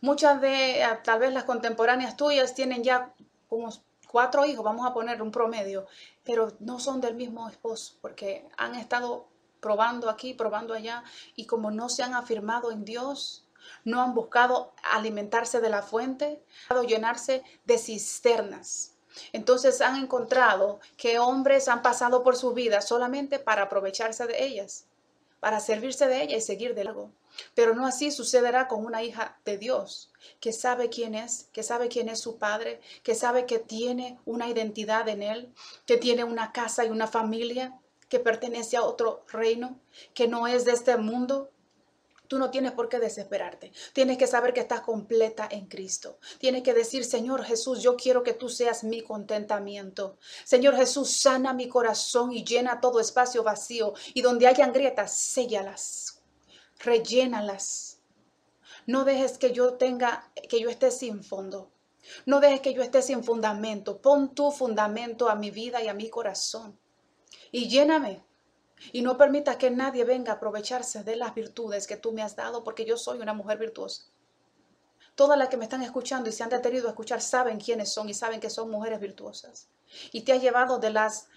Muchas 0.00 0.40
de, 0.40 0.82
ah, 0.82 1.02
tal 1.02 1.20
vez 1.20 1.32
las 1.32 1.44
contemporáneas 1.44 2.16
tuyas 2.16 2.54
tienen 2.54 2.82
ya 2.82 3.14
como 3.48 3.70
cuatro 4.08 4.44
hijos, 4.44 4.64
vamos 4.64 4.86
a 4.86 4.92
poner 4.92 5.22
un 5.22 5.30
promedio, 5.30 5.86
pero 6.24 6.56
no 6.60 6.78
son 6.80 7.00
del 7.00 7.14
mismo 7.14 7.48
esposo 7.48 7.94
porque 8.00 8.48
han 8.56 8.74
estado 8.74 9.28
probando 9.60 10.10
aquí, 10.10 10.34
probando 10.34 10.74
allá, 10.74 11.04
y 11.36 11.46
como 11.46 11.70
no 11.70 11.88
se 11.88 12.02
han 12.02 12.14
afirmado 12.14 12.72
en 12.72 12.84
Dios, 12.84 13.48
no 13.84 14.02
han 14.02 14.12
buscado 14.12 14.74
alimentarse 14.82 15.60
de 15.60 15.70
la 15.70 15.82
fuente, 15.82 16.44
han 16.68 16.86
llenarse 16.86 17.44
de 17.64 17.78
cisternas. 17.78 18.91
Entonces 19.32 19.80
han 19.80 19.96
encontrado 19.96 20.80
que 20.96 21.18
hombres 21.18 21.68
han 21.68 21.82
pasado 21.82 22.22
por 22.22 22.36
su 22.36 22.52
vida 22.52 22.80
solamente 22.80 23.38
para 23.38 23.62
aprovecharse 23.62 24.26
de 24.26 24.44
ellas, 24.44 24.86
para 25.40 25.60
servirse 25.60 26.06
de 26.06 26.22
ella 26.22 26.36
y 26.36 26.40
seguir 26.40 26.74
de 26.74 26.84
largo. 26.84 27.10
Pero 27.54 27.74
no 27.74 27.86
así 27.86 28.10
sucederá 28.10 28.68
con 28.68 28.84
una 28.84 29.02
hija 29.02 29.38
de 29.44 29.58
Dios, 29.58 30.10
que 30.40 30.52
sabe 30.52 30.90
quién 30.90 31.14
es, 31.14 31.48
que 31.52 31.62
sabe 31.62 31.88
quién 31.88 32.08
es 32.08 32.20
su 32.20 32.36
padre, 32.36 32.80
que 33.02 33.14
sabe 33.14 33.46
que 33.46 33.58
tiene 33.58 34.18
una 34.24 34.48
identidad 34.48 35.08
en 35.08 35.22
él, 35.22 35.52
que 35.86 35.96
tiene 35.96 36.24
una 36.24 36.52
casa 36.52 36.84
y 36.84 36.90
una 36.90 37.06
familia, 37.06 37.78
que 38.08 38.20
pertenece 38.20 38.76
a 38.76 38.82
otro 38.82 39.24
reino, 39.28 39.78
que 40.12 40.28
no 40.28 40.46
es 40.46 40.66
de 40.66 40.72
este 40.72 40.96
mundo, 40.98 41.50
Tú 42.32 42.38
no 42.38 42.50
tienes 42.50 42.72
por 42.72 42.88
qué 42.88 42.98
desesperarte. 42.98 43.72
Tienes 43.92 44.16
que 44.16 44.26
saber 44.26 44.54
que 44.54 44.60
estás 44.60 44.80
completa 44.80 45.46
en 45.50 45.66
Cristo. 45.66 46.16
Tienes 46.38 46.62
que 46.62 46.72
decir, 46.72 47.04
Señor 47.04 47.44
Jesús, 47.44 47.82
yo 47.82 47.94
quiero 47.94 48.22
que 48.22 48.32
tú 48.32 48.48
seas 48.48 48.84
mi 48.84 49.02
contentamiento. 49.02 50.16
Señor 50.42 50.74
Jesús, 50.76 51.10
sana 51.10 51.52
mi 51.52 51.68
corazón 51.68 52.32
y 52.32 52.42
llena 52.42 52.80
todo 52.80 53.00
espacio 53.00 53.42
vacío. 53.42 53.92
Y 54.14 54.22
donde 54.22 54.46
hayan 54.46 54.72
grietas, 54.72 55.14
séllalas, 55.14 56.22
rellénalas. 56.78 57.98
No 58.86 59.04
dejes 59.04 59.36
que 59.36 59.52
yo 59.52 59.74
tenga, 59.74 60.30
que 60.48 60.58
yo 60.58 60.70
esté 60.70 60.90
sin 60.90 61.22
fondo. 61.22 61.70
No 62.24 62.40
dejes 62.40 62.62
que 62.62 62.72
yo 62.72 62.80
esté 62.80 63.02
sin 63.02 63.22
fundamento. 63.22 63.98
Pon 63.98 64.34
tu 64.34 64.50
fundamento 64.52 65.28
a 65.28 65.34
mi 65.34 65.50
vida 65.50 65.82
y 65.82 65.88
a 65.88 65.92
mi 65.92 66.08
corazón. 66.08 66.78
Y 67.50 67.68
lléname 67.68 68.24
y 68.90 69.02
no 69.02 69.16
permita 69.16 69.58
que 69.58 69.70
nadie 69.70 70.04
venga 70.04 70.32
a 70.32 70.36
aprovecharse 70.36 71.04
de 71.04 71.16
las 71.16 71.34
virtudes 71.34 71.86
que 71.86 71.96
tú 71.96 72.12
me 72.12 72.22
has 72.22 72.34
dado, 72.34 72.64
porque 72.64 72.84
yo 72.84 72.96
soy 72.96 73.20
una 73.20 73.34
mujer 73.34 73.58
virtuosa. 73.58 74.04
Todas 75.14 75.38
las 75.38 75.48
que 75.48 75.56
me 75.56 75.64
están 75.64 75.82
escuchando 75.82 76.30
y 76.30 76.32
se 76.32 76.42
han 76.42 76.48
detenido 76.48 76.88
a 76.88 76.90
escuchar 76.90 77.20
saben 77.20 77.60
quiénes 77.60 77.92
son 77.92 78.08
y 78.08 78.14
saben 78.14 78.40
que 78.40 78.50
son 78.50 78.70
mujeres 78.70 78.98
virtuosas. 78.98 79.68
Y 80.10 80.22
te 80.22 80.32
ha 80.32 80.36
llevado 80.36 80.78
de 80.78 80.90
las 80.90 81.28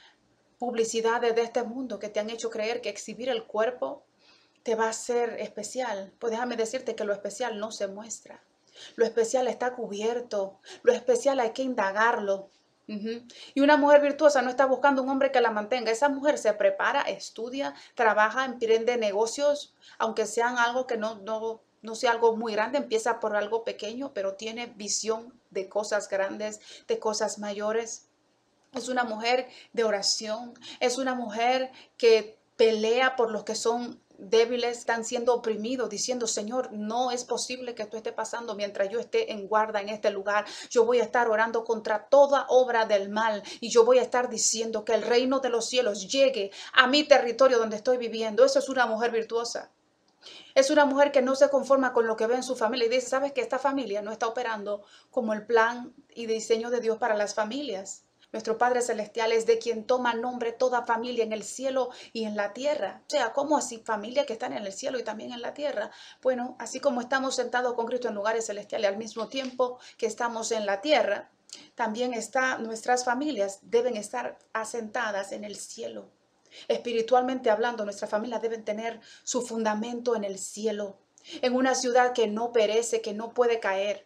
publicidades 0.57 1.35
de 1.35 1.41
este 1.41 1.63
mundo 1.63 1.99
que 1.99 2.09
te 2.09 2.19
han 2.19 2.29
hecho 2.29 2.49
creer 2.49 2.81
que 2.81 2.89
exhibir 2.89 3.29
el 3.29 3.45
cuerpo 3.45 4.05
te 4.63 4.75
va 4.75 4.89
a 4.89 4.93
ser 4.93 5.39
especial. 5.41 6.13
Pues 6.19 6.31
déjame 6.31 6.55
decirte 6.55 6.95
que 6.95 7.03
lo 7.03 7.13
especial 7.13 7.59
no 7.59 7.71
se 7.71 7.87
muestra. 7.87 8.41
Lo 8.95 9.05
especial 9.05 9.47
está 9.47 9.75
cubierto. 9.75 10.59
Lo 10.83 10.93
especial 10.93 11.39
hay 11.39 11.51
que 11.51 11.63
indagarlo. 11.63 12.49
Y 12.87 13.61
una 13.61 13.77
mujer 13.77 14.01
virtuosa 14.01 14.41
no 14.41 14.49
está 14.49 14.65
buscando 14.65 15.01
un 15.01 15.09
hombre 15.09 15.31
que 15.31 15.41
la 15.41 15.51
mantenga. 15.51 15.91
Esa 15.91 16.09
mujer 16.09 16.37
se 16.37 16.53
prepara, 16.53 17.01
estudia, 17.01 17.73
trabaja, 17.95 18.45
emprende 18.45 18.97
negocios, 18.97 19.73
aunque 19.97 20.25
sean 20.25 20.57
algo 20.57 20.85
que 20.85 20.97
no, 20.97 21.15
no, 21.15 21.61
no 21.81 21.95
sea 21.95 22.11
algo 22.11 22.35
muy 22.35 22.53
grande, 22.53 22.77
empieza 22.77 23.19
por 23.19 23.35
algo 23.35 23.63
pequeño, 23.63 24.11
pero 24.13 24.35
tiene 24.35 24.67
visión 24.67 25.33
de 25.49 25.67
cosas 25.67 26.09
grandes, 26.09 26.59
de 26.87 26.99
cosas 26.99 27.39
mayores. 27.39 28.07
Es 28.73 28.89
una 28.89 29.03
mujer 29.03 29.47
de 29.73 29.83
oración, 29.83 30.53
es 30.79 30.97
una 30.97 31.15
mujer 31.15 31.71
que 31.97 32.37
pelea 32.55 33.15
por 33.15 33.31
los 33.31 33.43
que 33.43 33.55
son 33.55 33.99
débiles 34.17 34.79
están 34.79 35.05
siendo 35.05 35.34
oprimidos, 35.34 35.89
diciendo, 35.89 36.27
Señor, 36.27 36.72
no 36.72 37.12
es 37.12 37.24
posible 37.24 37.75
que 37.75 37.84
esto 37.84 37.98
esté 37.98 38.12
pasando 38.12 38.55
mientras 38.55 38.89
yo 38.89 39.00
esté 39.00 39.31
en 39.31 39.48
guarda 39.48 39.81
en 39.81 39.89
este 39.89 40.10
lugar. 40.12 40.45
Yo 40.69 40.86
voy 40.86 41.00
a 41.00 41.03
estar 41.03 41.27
orando 41.29 41.63
contra 41.63 42.07
toda 42.07 42.45
obra 42.50 42.86
del 42.86 43.10
mal 43.10 43.43
y 43.60 43.69
yo 43.69 43.86
voy 43.86 44.00
a 44.00 44.03
estar 44.03 44.29
diciendo 44.29 44.86
que 44.86 44.93
el 44.93 45.01
reino 45.01 45.39
de 45.39 45.50
los 45.50 45.67
cielos 45.67 46.07
llegue 46.07 46.51
a 46.74 46.88
mi 46.88 47.03
territorio 47.03 47.57
donde 47.57 47.77
estoy 47.77 47.98
viviendo. 47.98 48.45
Eso 48.45 48.60
es 48.60 48.69
una 48.69 48.86
mujer 48.86 49.12
virtuosa. 49.12 49.72
Es 50.55 50.69
una 50.69 50.86
mujer 50.86 51.12
que 51.12 51.22
no 51.22 51.36
se 51.36 51.50
conforma 51.50 51.93
con 51.93 52.07
lo 52.07 52.15
que 52.15 52.27
ve 52.27 52.36
en 52.36 52.43
su 52.43 52.55
familia 52.55 52.88
y 52.88 52.89
dice, 52.89 53.07
sabes 53.07 53.34
que 53.34 53.41
esta 53.41 53.60
familia 53.60 54.01
no 54.01 54.12
está 54.12 54.27
operando 54.27 54.84
como 55.12 55.34
el 55.34 55.45
plan 55.45 55.93
y 56.10 56.25
diseño 56.25 56.69
de 56.69 56.79
Dios 56.79 56.98
para 56.98 57.15
las 57.15 57.36
familias. 57.36 58.04
Nuestro 58.35 58.57
Padre 58.57 58.81
Celestial 58.81 59.31
es 59.31 59.45
de 59.45 59.59
quien 59.59 59.85
toma 59.85 60.13
nombre 60.13 60.51
toda 60.51 60.85
familia 60.85 61.23
en 61.23 61.31
el 61.31 61.41
cielo 61.41 61.91
y 62.11 62.25
en 62.25 62.35
la 62.35 62.51
tierra. 62.51 63.01
O 63.07 63.09
sea, 63.09 63.31
¿cómo 63.31 63.55
así 63.55 63.77
familia 63.77 64.25
que 64.25 64.33
están 64.33 64.51
en 64.51 64.65
el 64.65 64.73
cielo 64.73 64.99
y 64.99 65.03
también 65.03 65.31
en 65.31 65.41
la 65.41 65.53
tierra? 65.53 65.89
Bueno, 66.21 66.57
así 66.59 66.81
como 66.81 66.99
estamos 66.99 67.37
sentados 67.37 67.75
con 67.75 67.85
Cristo 67.85 68.09
en 68.09 68.15
lugares 68.15 68.47
celestiales 68.47 68.89
al 68.91 68.97
mismo 68.97 69.29
tiempo 69.29 69.79
que 69.97 70.05
estamos 70.05 70.51
en 70.51 70.65
la 70.65 70.81
tierra, 70.81 71.29
también 71.75 72.13
está, 72.13 72.57
nuestras 72.57 73.05
familias 73.05 73.59
deben 73.61 73.95
estar 73.95 74.37
asentadas 74.51 75.31
en 75.31 75.45
el 75.45 75.55
cielo. 75.55 76.09
Espiritualmente 76.67 77.49
hablando, 77.49 77.85
nuestras 77.85 78.11
familias 78.11 78.41
deben 78.41 78.65
tener 78.65 78.99
su 79.23 79.43
fundamento 79.43 80.13
en 80.13 80.25
el 80.25 80.39
cielo, 80.39 80.97
en 81.41 81.55
una 81.55 81.73
ciudad 81.73 82.11
que 82.11 82.27
no 82.27 82.51
perece, 82.51 82.99
que 82.99 83.13
no 83.13 83.33
puede 83.33 83.61
caer. 83.61 84.05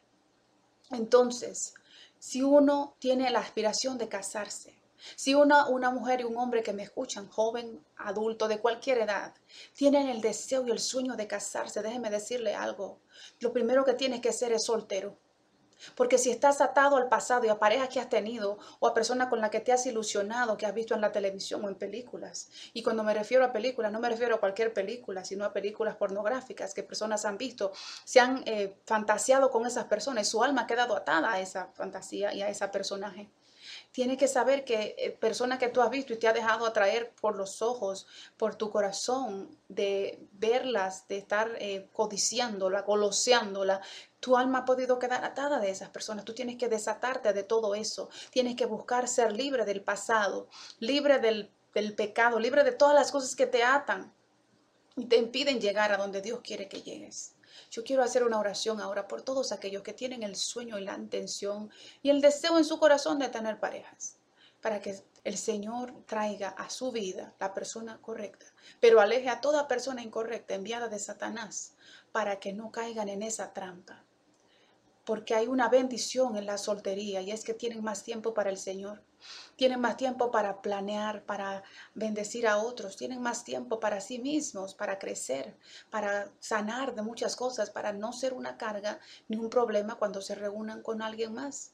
Entonces, 0.92 1.74
si 2.20 2.42
uno 2.42 2.96
tiene 3.00 3.30
la 3.32 3.40
aspiración 3.40 3.98
de 3.98 4.10
casarse, 4.10 4.80
si 5.16 5.34
una, 5.34 5.68
una 5.68 5.92
mujer 5.92 6.22
y 6.22 6.24
un 6.26 6.38
hombre 6.38 6.62
que 6.62 6.74
me 6.74 6.84
escuchan, 6.84 7.30
joven, 7.30 7.86
adulto, 7.98 8.48
de 8.48 8.60
cualquier 8.60 9.00
edad, 9.00 9.34
tienen 9.74 10.10
el 10.10 10.22
deseo 10.22 10.68
y 10.68 10.72
el 10.72 10.80
sueño 10.80 11.16
de 11.16 11.28
casarse, 11.28 11.82
déjeme 11.82 12.10
decirle 12.10 12.54
algo. 12.54 13.00
Lo 13.40 13.54
primero 13.54 13.86
que 13.86 13.94
tienes 13.94 14.20
que 14.22 14.34
ser 14.34 14.52
es 14.52 14.66
soltero. 14.66 15.18
Porque 15.96 16.18
si 16.18 16.32
estás 16.32 16.62
atado 16.62 16.98
al 16.98 17.10
pasado 17.10 17.46
y 17.46 17.50
a 17.50 17.60
parejas 17.60 17.90
que 17.90 18.00
has 18.00 18.10
tenido 18.10 18.58
o 18.80 18.88
a 18.88 18.94
personas 18.94 19.28
con 19.28 19.42
las 19.42 19.50
que 19.50 19.60
te 19.60 19.72
has 19.72 19.86
ilusionado, 19.86 20.58
que 20.58 20.66
has 20.66 20.74
visto 20.74 20.94
en 20.96 21.02
la 21.02 21.12
televisión 21.12 21.64
o 21.64 21.70
en 21.70 21.76
películas, 21.76 22.50
y 22.74 22.84
cuando 22.84 23.04
me 23.04 23.14
refiero 23.14 23.44
a 23.46 23.52
películas, 23.52 23.92
no 23.92 24.00
me 24.00 24.10
refiero 24.10 24.36
a 24.36 24.40
cualquier 24.40 24.74
película, 24.74 25.24
sino 25.24 25.46
a 25.46 25.54
películas 25.54 25.96
pornográficas 25.96 26.74
que 26.74 26.84
personas 26.84 27.26
han 27.26 27.38
visto, 27.38 27.72
se 28.04 28.20
han 28.20 28.44
eh, 28.46 28.76
fantaseado 28.86 29.50
con 29.50 29.66
esas 29.66 29.86
personas, 29.86 30.28
su 30.28 30.44
alma 30.44 30.62
ha 30.62 30.68
quedado 30.68 30.96
atada 30.96 31.32
a 31.32 31.40
esa 31.40 31.70
fantasía 31.74 32.34
y 32.34 32.42
a 32.42 32.50
ese 32.50 32.68
personaje. 32.68 33.30
Tienes 33.92 34.18
que 34.18 34.28
saber 34.28 34.66
que 34.66 34.96
eh, 34.98 35.12
persona 35.12 35.58
que 35.58 35.70
tú 35.70 35.82
has 35.82 35.90
visto 35.90 36.14
y 36.14 36.18
te 36.18 36.28
ha 36.28 36.34
dejado 36.34 36.66
atraer 36.66 37.12
por 37.22 37.36
los 37.36 37.62
ojos, 37.62 38.08
por 38.38 38.56
tu 38.56 38.70
corazón, 38.70 39.58
de 39.68 40.20
verlas, 40.34 41.08
de 41.08 41.18
estar 41.18 41.52
eh, 41.60 41.88
codiciándola, 41.94 42.82
goloseándola, 42.82 43.82
tu 44.20 44.38
alma 44.38 44.60
ha 44.60 44.66
podido 44.66 45.00
quedar 45.00 45.24
atada 45.24 45.60
de 45.60 45.70
esas 45.70 45.90
personas. 45.90 46.26
Tú 46.26 46.34
tienes 46.34 46.58
que 46.58 46.68
desatarte 46.68 47.34
de 47.34 47.44
todo 47.44 47.76
eso. 47.76 48.10
Tienes 48.32 48.56
que 48.56 48.66
buscar 48.66 49.08
ser 49.08 49.32
libre 49.32 49.66
del 49.66 49.82
pasado, 49.82 50.50
libre 50.80 51.20
del, 51.20 51.52
del 51.74 51.96
pecado, 51.96 52.40
libre 52.40 52.64
de 52.64 52.72
todas 52.72 52.96
las 52.96 53.12
cosas 53.12 53.36
que 53.36 53.48
te 53.48 53.64
atan 53.64 54.14
y 54.96 55.06
te 55.06 55.18
impiden 55.18 55.62
llegar 55.62 55.92
a 55.92 55.98
donde 55.98 56.22
Dios 56.22 56.42
quiere 56.44 56.68
que 56.68 56.82
llegues. 56.82 57.36
Yo 57.72 57.84
quiero 57.84 58.04
hacer 58.04 58.24
una 58.24 58.40
oración 58.40 58.82
ahora 58.82 59.08
por 59.08 59.22
todos 59.22 59.52
aquellos 59.52 59.84
que 59.84 59.94
tienen 59.94 60.24
el 60.24 60.36
sueño 60.36 60.78
y 60.78 60.84
la 60.84 60.96
intención 60.96 61.72
y 62.02 62.10
el 62.10 62.22
deseo 62.22 62.58
en 62.58 62.66
su 62.66 62.80
corazón 62.80 63.20
de 63.20 63.30
tener 63.30 63.60
parejas, 63.60 64.18
para 64.62 64.82
que 64.82 65.02
el 65.24 65.38
Señor 65.38 65.94
traiga 66.06 66.50
a 66.50 66.70
su 66.70 66.92
vida 66.92 67.34
la 67.40 67.54
persona 67.54 68.00
correcta, 68.02 68.46
pero 68.80 69.00
aleje 69.00 69.30
a 69.30 69.42
toda 69.42 69.68
persona 69.68 70.02
incorrecta 70.02 70.56
enviada 70.56 70.88
de 70.88 71.00
Satanás 71.00 71.74
para 72.12 72.40
que 72.40 72.54
no 72.54 72.72
caigan 72.72 73.10
en 73.10 73.24
esa 73.24 73.54
trampa 73.54 74.04
porque 75.10 75.34
hay 75.34 75.48
una 75.48 75.70
bendición 75.70 76.36
en 76.36 76.46
la 76.46 76.60
soltería 76.60 77.20
y 77.22 77.32
es 77.32 77.44
que 77.44 77.56
tienen 77.56 77.84
más 77.84 78.04
tiempo 78.04 78.36
para 78.36 78.52
el 78.52 78.60
Señor. 78.60 79.02
Tienen 79.56 79.82
más 79.82 79.98
tiempo 79.98 80.30
para 80.30 80.62
planear, 80.62 81.24
para 81.24 81.64
bendecir 81.96 82.46
a 82.46 82.60
otros. 82.60 82.96
Tienen 82.96 83.20
más 83.20 83.44
tiempo 83.44 83.80
para 83.80 84.02
sí 84.02 84.20
mismos, 84.20 84.76
para 84.76 85.00
crecer, 85.00 85.58
para 85.90 86.32
sanar 86.40 86.94
de 86.94 87.02
muchas 87.02 87.36
cosas, 87.36 87.72
para 87.72 87.92
no 87.92 88.14
ser 88.14 88.34
una 88.34 88.56
carga 88.56 89.00
ni 89.28 89.38
un 89.38 89.50
problema 89.50 89.96
cuando 89.96 90.22
se 90.22 90.36
reúnan 90.36 90.84
con 90.84 91.02
alguien 91.02 91.34
más. 91.34 91.72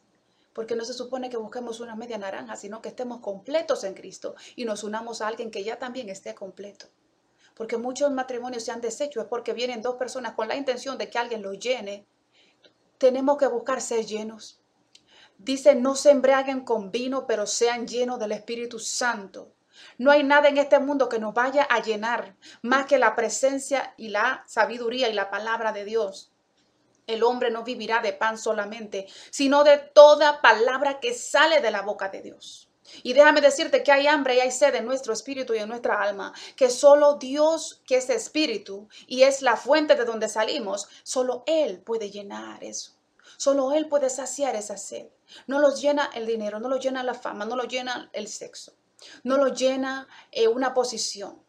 Porque 0.53 0.77
no 0.77 0.85
se 0.85 0.93
supone 0.93 1.29
que 1.29 1.35
busquemos 1.35 1.81
una 1.81 1.97
media 1.97 2.17
naranja, 2.17 2.55
sino 2.55 2.81
que 2.81 2.87
estemos 2.87 3.19
completos 3.19 3.83
en 3.83 3.95
Cristo 3.95 4.35
y 4.55 4.63
nos 4.63 4.85
unamos 4.85 5.21
a 5.21 5.27
alguien 5.27 5.51
que 5.51 5.65
ya 5.65 5.77
también 5.77 6.07
esté 6.07 6.33
completo. 6.33 6.85
Porque 7.53 7.75
muchos 7.75 8.13
matrimonios 8.13 8.63
se 8.63 8.71
han 8.71 8.79
deshecho, 8.79 9.19
es 9.19 9.27
porque 9.27 9.51
vienen 9.51 9.81
dos 9.81 9.97
personas 9.97 10.35
con 10.35 10.47
la 10.47 10.55
intención 10.55 10.97
de 10.97 11.09
que 11.09 11.17
alguien 11.17 11.41
los 11.41 11.59
llene. 11.59 12.07
Tenemos 12.97 13.37
que 13.37 13.47
buscar 13.47 13.81
ser 13.81 14.05
llenos. 14.05 14.61
Dice, 15.37 15.75
no 15.75 15.95
se 15.95 16.11
embriaguen 16.11 16.61
con 16.61 16.91
vino, 16.91 17.27
pero 17.27 17.45
sean 17.45 17.87
llenos 17.87 18.19
del 18.19 18.31
Espíritu 18.31 18.79
Santo. 18.79 19.51
No 19.97 20.11
hay 20.11 20.23
nada 20.23 20.47
en 20.47 20.57
este 20.57 20.79
mundo 20.79 21.09
que 21.09 21.19
nos 21.19 21.33
vaya 21.33 21.63
a 21.63 21.81
llenar 21.81 22.35
más 22.61 22.85
que 22.85 22.97
la 22.97 23.15
presencia 23.15 23.93
y 23.97 24.09
la 24.09 24.43
sabiduría 24.47 25.09
y 25.09 25.13
la 25.13 25.29
palabra 25.29 25.73
de 25.73 25.83
Dios. 25.83 26.31
El 27.07 27.23
hombre 27.23 27.51
no 27.51 27.63
vivirá 27.63 28.01
de 28.01 28.13
pan 28.13 28.37
solamente, 28.37 29.07
sino 29.29 29.63
de 29.63 29.77
toda 29.77 30.41
palabra 30.41 30.99
que 30.99 31.13
sale 31.13 31.61
de 31.61 31.71
la 31.71 31.81
boca 31.81 32.09
de 32.09 32.21
Dios. 32.21 32.69
Y 33.03 33.13
déjame 33.13 33.41
decirte 33.41 33.83
que 33.83 33.91
hay 33.91 34.07
hambre 34.07 34.35
y 34.35 34.39
hay 34.39 34.51
sed 34.51 34.75
en 34.75 34.85
nuestro 34.85 35.13
espíritu 35.13 35.53
y 35.53 35.59
en 35.59 35.69
nuestra 35.69 36.01
alma, 36.01 36.33
que 36.55 36.69
solo 36.69 37.15
Dios, 37.15 37.81
que 37.85 37.97
es 37.97 38.09
espíritu 38.09 38.87
y 39.07 39.23
es 39.23 39.41
la 39.41 39.57
fuente 39.57 39.95
de 39.95 40.05
donde 40.05 40.29
salimos, 40.29 40.87
solo 41.03 41.43
Él 41.47 41.79
puede 41.79 42.11
llenar 42.11 42.63
eso. 42.63 42.91
Solo 43.37 43.73
Él 43.73 43.87
puede 43.87 44.09
saciar 44.09 44.55
esa 44.55 44.77
sed. 44.77 45.07
No 45.47 45.59
los 45.59 45.81
llena 45.81 46.09
el 46.13 46.25
dinero, 46.25 46.59
no 46.59 46.69
lo 46.69 46.77
llena 46.77 47.03
la 47.03 47.13
fama, 47.13 47.45
no 47.45 47.55
lo 47.55 47.63
llena 47.63 48.09
el 48.13 48.27
sexo, 48.27 48.73
no 49.23 49.37
lo 49.37 49.47
llena 49.47 50.07
eh, 50.31 50.47
una 50.47 50.73
posición, 50.73 51.41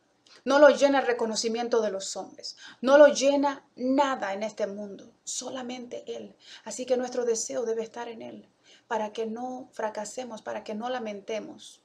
no 0.45 0.59
lo 0.59 0.71
llena 0.71 1.01
el 1.01 1.07
reconocimiento 1.07 1.81
de 1.81 1.91
los 1.91 2.17
hombres, 2.17 2.57
no 2.81 2.99
lo 2.99 3.09
llena 3.09 3.69
nada 3.77 4.33
en 4.33 4.43
este 4.43 4.67
mundo, 4.67 5.13
solamente 5.25 6.05
Él. 6.07 6.35
Así 6.65 6.87
que 6.87 6.97
nuestro 6.97 7.25
deseo 7.25 7.65
debe 7.65 7.83
estar 7.83 8.09
en 8.09 8.23
Él, 8.23 8.49
para 8.89 9.13
que 9.13 9.27
no 9.27 9.69
fracasemos, 9.73 10.43
para 10.43 10.65
que 10.65 10.75
no 10.75 10.89
lamentemos 10.89 11.83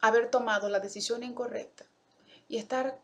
haber 0.00 0.30
tomado 0.30 0.68
la 0.68 0.80
decisión 0.80 1.22
incorrecta 1.22 1.84
y 2.48 2.56
estar 2.56 3.00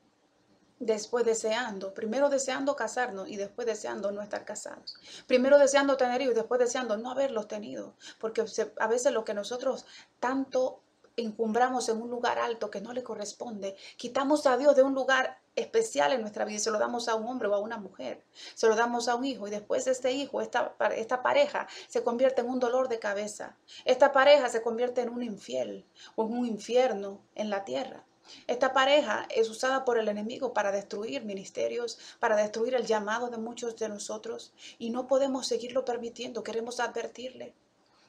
después 0.78 1.24
deseando, 1.24 1.94
primero 1.94 2.28
deseando 2.28 2.76
casarnos 2.76 3.28
y 3.28 3.36
después 3.36 3.66
deseando 3.66 4.12
no 4.12 4.22
estar 4.22 4.44
casados. 4.44 4.94
Primero 5.26 5.58
deseando 5.58 5.96
tener 5.96 6.20
hijos 6.20 6.34
y 6.34 6.36
después 6.36 6.60
deseando 6.60 6.96
no 6.96 7.10
haberlos 7.10 7.48
tenido. 7.48 7.94
Porque 8.20 8.44
a 8.78 8.86
veces 8.86 9.12
lo 9.12 9.24
que 9.24 9.34
nosotros 9.34 9.86
tanto 10.20 10.80
encumbramos 11.16 11.88
en 11.88 12.02
un 12.02 12.10
lugar 12.10 12.38
alto 12.38 12.70
que 12.70 12.82
no 12.82 12.92
le 12.92 13.02
corresponde, 13.02 13.76
quitamos 13.96 14.46
a 14.46 14.58
Dios 14.58 14.76
de 14.76 14.82
un 14.82 14.94
lugar 14.94 15.38
especial 15.56 16.12
en 16.12 16.20
nuestra 16.20 16.44
vida 16.44 16.58
se 16.58 16.70
lo 16.70 16.78
damos 16.78 17.08
a 17.08 17.14
un 17.14 17.26
hombre 17.26 17.48
o 17.48 17.54
a 17.54 17.58
una 17.58 17.78
mujer, 17.78 18.22
se 18.54 18.68
lo 18.68 18.76
damos 18.76 19.08
a 19.08 19.16
un 19.16 19.24
hijo 19.24 19.48
y 19.48 19.50
después 19.50 19.86
este 19.86 20.12
hijo, 20.12 20.40
esta, 20.40 20.74
esta 20.94 21.22
pareja 21.22 21.66
se 21.88 22.02
convierte 22.04 22.42
en 22.42 22.48
un 22.48 22.60
dolor 22.60 22.88
de 22.88 22.98
cabeza, 22.98 23.56
esta 23.84 24.12
pareja 24.12 24.48
se 24.48 24.62
convierte 24.62 25.00
en 25.00 25.08
un 25.08 25.22
infiel 25.22 25.84
o 26.14 26.26
en 26.26 26.38
un 26.38 26.46
infierno 26.46 27.20
en 27.34 27.50
la 27.50 27.64
tierra. 27.64 28.04
Esta 28.46 28.72
pareja 28.72 29.26
es 29.30 29.48
usada 29.48 29.84
por 29.84 29.98
el 29.98 30.08
enemigo 30.08 30.52
para 30.52 30.72
destruir 30.72 31.24
ministerios, 31.24 31.98
para 32.18 32.36
destruir 32.36 32.74
el 32.74 32.84
llamado 32.84 33.30
de 33.30 33.38
muchos 33.38 33.76
de 33.76 33.88
nosotros 33.88 34.52
y 34.78 34.90
no 34.90 35.06
podemos 35.06 35.46
seguirlo 35.46 35.84
permitiendo. 35.84 36.42
Queremos 36.42 36.80
advertirle 36.80 37.54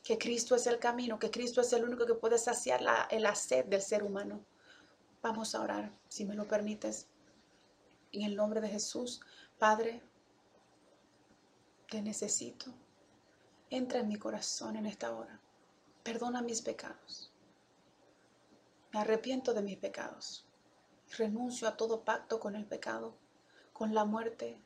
que 0.03 0.17
Cristo 0.17 0.55
es 0.55 0.65
el 0.67 0.79
camino, 0.79 1.19
que 1.19 1.29
Cristo 1.29 1.61
es 1.61 1.71
el 1.73 1.83
único 1.83 2.05
que 2.05 2.15
puede 2.15 2.37
saciar 2.37 2.81
la, 2.81 3.07
la 3.11 3.35
sed 3.35 3.65
del 3.65 3.81
ser 3.81 4.03
humano. 4.03 4.39
Vamos 5.21 5.53
a 5.53 5.61
orar, 5.61 5.91
si 6.07 6.25
me 6.25 6.33
lo 6.33 6.47
permites. 6.47 7.07
En 8.11 8.21
el 8.21 8.35
nombre 8.35 8.61
de 8.61 8.69
Jesús, 8.69 9.21
Padre, 9.59 10.01
te 11.89 12.01
necesito. 12.01 12.73
Entra 13.69 13.99
en 13.99 14.07
mi 14.07 14.17
corazón 14.17 14.75
en 14.75 14.85
esta 14.85 15.13
hora. 15.13 15.41
Perdona 16.03 16.41
mis 16.41 16.61
pecados. 16.61 17.31
Me 18.93 18.99
arrepiento 18.99 19.53
de 19.53 19.61
mis 19.61 19.77
pecados. 19.77 20.45
Renuncio 21.17 21.67
a 21.67 21.75
todo 21.75 22.03
pacto 22.03 22.39
con 22.39 22.55
el 22.55 22.65
pecado, 22.65 23.15
con 23.73 23.93
la 23.93 24.05
muerte, 24.05 24.59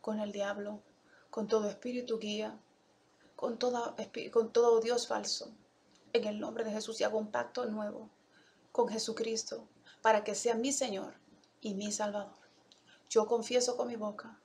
con 0.00 0.18
el 0.18 0.32
diablo, 0.32 0.82
con 1.30 1.46
todo 1.46 1.68
espíritu 1.68 2.18
guía, 2.18 2.60
con, 3.36 3.58
todo 3.58 4.80
Dios 4.80 5.06
falso. 5.06 5.54
En 6.12 6.24
el 6.24 6.38
nombre 6.40 6.64
de 6.64 6.72
Jesús 6.72 7.00
y 7.00 7.04
hago 7.04 7.18
un 7.18 7.30
pacto 7.30 7.64
nuevo 7.66 8.10
con 8.70 8.88
Jesucristo 8.88 9.68
para 10.02 10.24
que 10.24 10.34
sea 10.34 10.54
mi 10.54 10.72
Señor 10.72 11.14
y 11.60 11.74
mi 11.74 11.90
Salvador. 11.90 12.41
Yo 13.12 13.26
confieso 13.26 13.76
con 13.76 13.88
mi 13.88 13.96
boca 13.96 14.40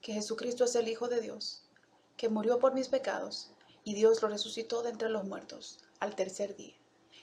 que 0.00 0.12
Jesucristo 0.12 0.64
es 0.64 0.74
el 0.74 0.88
Hijo 0.88 1.06
de 1.06 1.20
Dios, 1.20 1.62
que 2.16 2.28
murió 2.28 2.58
por 2.58 2.74
mis 2.74 2.88
pecados 2.88 3.52
y 3.84 3.94
Dios 3.94 4.20
lo 4.20 4.26
resucitó 4.26 4.82
de 4.82 4.90
entre 4.90 5.08
los 5.08 5.22
muertos 5.22 5.78
al 6.00 6.16
tercer 6.16 6.56
día 6.56 6.74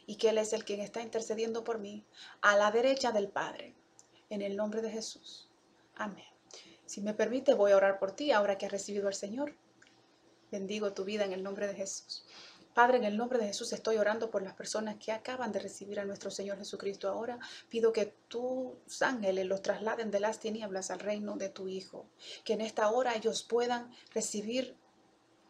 y 0.07 0.15
que 0.15 0.29
Él 0.29 0.37
es 0.37 0.53
el 0.53 0.63
quien 0.63 0.79
está 0.79 1.01
intercediendo 1.01 1.65
por 1.65 1.79
mí 1.79 2.05
a 2.39 2.55
la 2.55 2.71
derecha 2.71 3.11
del 3.11 3.27
Padre. 3.27 3.75
En 4.29 4.41
el 4.41 4.55
nombre 4.55 4.81
de 4.81 4.89
Jesús. 4.89 5.49
Amén. 5.97 6.23
Si 6.85 7.01
me 7.01 7.13
permite, 7.13 7.55
voy 7.55 7.73
a 7.73 7.77
orar 7.77 7.99
por 7.99 8.13
ti 8.13 8.31
ahora 8.31 8.57
que 8.57 8.65
has 8.65 8.71
recibido 8.71 9.09
al 9.09 9.15
Señor. 9.15 9.53
Bendigo 10.49 10.93
tu 10.93 11.03
vida 11.03 11.25
en 11.25 11.33
el 11.33 11.43
nombre 11.43 11.67
de 11.67 11.75
Jesús. 11.75 12.23
Padre, 12.75 12.97
en 12.97 13.05
el 13.05 13.15
nombre 13.15 13.39
de 13.39 13.47
Jesús 13.47 13.71
estoy 13.71 13.95
orando 13.95 14.29
por 14.29 14.41
las 14.41 14.53
personas 14.53 14.97
que 14.97 15.13
acaban 15.13 15.53
de 15.53 15.59
recibir 15.59 15.97
a 15.97 16.03
nuestro 16.03 16.29
Señor 16.29 16.57
Jesucristo 16.57 17.07
ahora. 17.07 17.39
Pido 17.69 17.93
que 17.93 18.17
tus 18.27 19.01
ángeles 19.01 19.45
los 19.45 19.61
trasladen 19.61 20.11
de 20.11 20.19
las 20.19 20.41
tinieblas 20.41 20.91
al 20.91 20.99
reino 20.99 21.37
de 21.37 21.47
tu 21.47 21.69
Hijo. 21.69 22.09
Que 22.43 22.51
en 22.51 22.59
esta 22.59 22.91
hora 22.91 23.15
ellos 23.15 23.43
puedan 23.43 23.89
recibir 24.13 24.75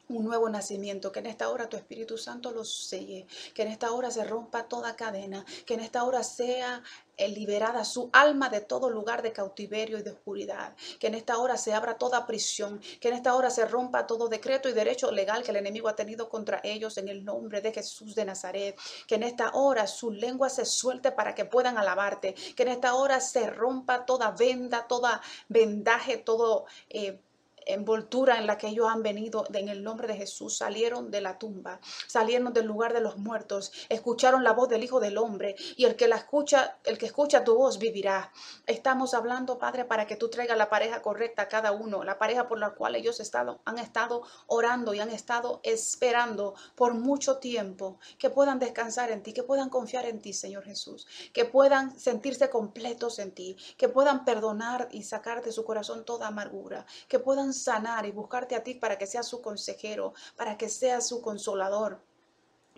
un 0.09 0.25
nuevo 0.25 0.49
nacimiento, 0.49 1.11
que 1.11 1.19
en 1.19 1.27
esta 1.27 1.49
hora 1.49 1.69
tu 1.69 1.77
Espíritu 1.77 2.17
Santo 2.17 2.51
los 2.51 2.87
selle, 2.87 3.25
que 3.53 3.63
en 3.63 3.69
esta 3.69 3.91
hora 3.91 4.11
se 4.11 4.23
rompa 4.23 4.67
toda 4.67 4.95
cadena, 4.95 5.45
que 5.65 5.73
en 5.73 5.79
esta 5.79 6.03
hora 6.03 6.23
sea 6.23 6.83
eh, 7.17 7.29
liberada 7.29 7.85
su 7.85 8.09
alma 8.13 8.49
de 8.49 8.61
todo 8.61 8.89
lugar 8.89 9.21
de 9.21 9.31
cautiverio 9.31 9.97
y 9.97 10.03
de 10.03 10.11
oscuridad, 10.11 10.75
que 10.99 11.07
en 11.07 11.15
esta 11.15 11.37
hora 11.37 11.57
se 11.57 11.73
abra 11.73 11.97
toda 11.97 12.27
prisión, 12.27 12.79
que 12.99 13.07
en 13.07 13.15
esta 13.15 13.35
hora 13.35 13.49
se 13.49 13.65
rompa 13.65 14.05
todo 14.05 14.27
decreto 14.27 14.69
y 14.69 14.73
derecho 14.73 15.11
legal 15.11 15.43
que 15.43 15.51
el 15.51 15.57
enemigo 15.57 15.87
ha 15.87 15.95
tenido 15.95 16.29
contra 16.29 16.59
ellos 16.63 16.97
en 16.97 17.07
el 17.07 17.23
nombre 17.23 17.61
de 17.61 17.71
Jesús 17.71 18.15
de 18.15 18.25
Nazaret, 18.25 18.77
que 19.07 19.15
en 19.15 19.23
esta 19.23 19.51
hora 19.53 19.87
su 19.87 20.11
lengua 20.11 20.49
se 20.49 20.65
suelte 20.65 21.11
para 21.11 21.33
que 21.33 21.45
puedan 21.45 21.77
alabarte, 21.77 22.33
que 22.55 22.63
en 22.63 22.69
esta 22.69 22.95
hora 22.95 23.19
se 23.19 23.49
rompa 23.49 24.05
toda 24.05 24.31
venda, 24.31 24.87
toda 24.87 25.21
vendaje, 25.47 26.17
todo... 26.17 26.65
Eh, 26.89 27.19
envoltura 27.65 28.37
en 28.37 28.47
la 28.47 28.57
que 28.57 28.67
ellos 28.67 28.87
han 28.89 29.03
venido 29.03 29.45
en 29.53 29.69
el 29.69 29.83
nombre 29.83 30.07
de 30.07 30.15
Jesús. 30.15 30.57
Salieron 30.57 31.11
de 31.11 31.21
la 31.21 31.37
tumba, 31.37 31.79
salieron 32.07 32.53
del 32.53 32.65
lugar 32.65 32.93
de 32.93 33.01
los 33.01 33.17
muertos, 33.17 33.71
escucharon 33.89 34.43
la 34.43 34.53
voz 34.53 34.69
del 34.69 34.83
Hijo 34.83 34.99
del 34.99 35.17
Hombre 35.17 35.55
y 35.75 35.85
el 35.85 35.95
que 35.95 36.07
la 36.07 36.17
escucha, 36.17 36.77
el 36.83 36.97
que 36.97 37.05
escucha 37.05 37.43
tu 37.43 37.55
voz 37.55 37.79
vivirá. 37.79 38.31
Estamos 38.65 39.13
hablando, 39.13 39.57
Padre, 39.57 39.85
para 39.85 40.07
que 40.07 40.15
tú 40.15 40.29
traigas 40.29 40.57
la 40.57 40.69
pareja 40.69 41.01
correcta 41.01 41.43
a 41.43 41.47
cada 41.47 41.71
uno, 41.71 42.03
la 42.03 42.17
pareja 42.17 42.47
por 42.47 42.59
la 42.59 42.71
cual 42.71 42.95
ellos 42.95 43.19
estado, 43.19 43.61
han 43.65 43.79
estado 43.79 44.23
orando 44.47 44.93
y 44.93 44.99
han 44.99 45.09
estado 45.09 45.59
esperando 45.63 46.55
por 46.75 46.93
mucho 46.93 47.37
tiempo, 47.37 47.99
que 48.17 48.29
puedan 48.29 48.59
descansar 48.59 49.11
en 49.11 49.23
ti, 49.23 49.33
que 49.33 49.43
puedan 49.43 49.69
confiar 49.69 50.05
en 50.05 50.21
ti, 50.21 50.33
Señor 50.33 50.63
Jesús, 50.63 51.07
que 51.33 51.45
puedan 51.45 51.97
sentirse 51.99 52.49
completos 52.49 53.19
en 53.19 53.31
ti, 53.31 53.57
que 53.77 53.89
puedan 53.89 54.25
perdonar 54.25 54.87
y 54.91 55.03
sacar 55.03 55.43
de 55.43 55.51
su 55.51 55.65
corazón 55.65 56.05
toda 56.05 56.27
amargura, 56.27 56.85
que 57.07 57.19
puedan 57.19 57.53
sanar 57.55 58.05
y 58.05 58.11
buscarte 58.11 58.55
a 58.55 58.63
ti 58.63 58.75
para 58.75 58.97
que 58.97 59.07
seas 59.07 59.27
su 59.27 59.41
consejero, 59.41 60.13
para 60.35 60.57
que 60.57 60.69
seas 60.69 61.07
su 61.07 61.21
consolador 61.21 62.01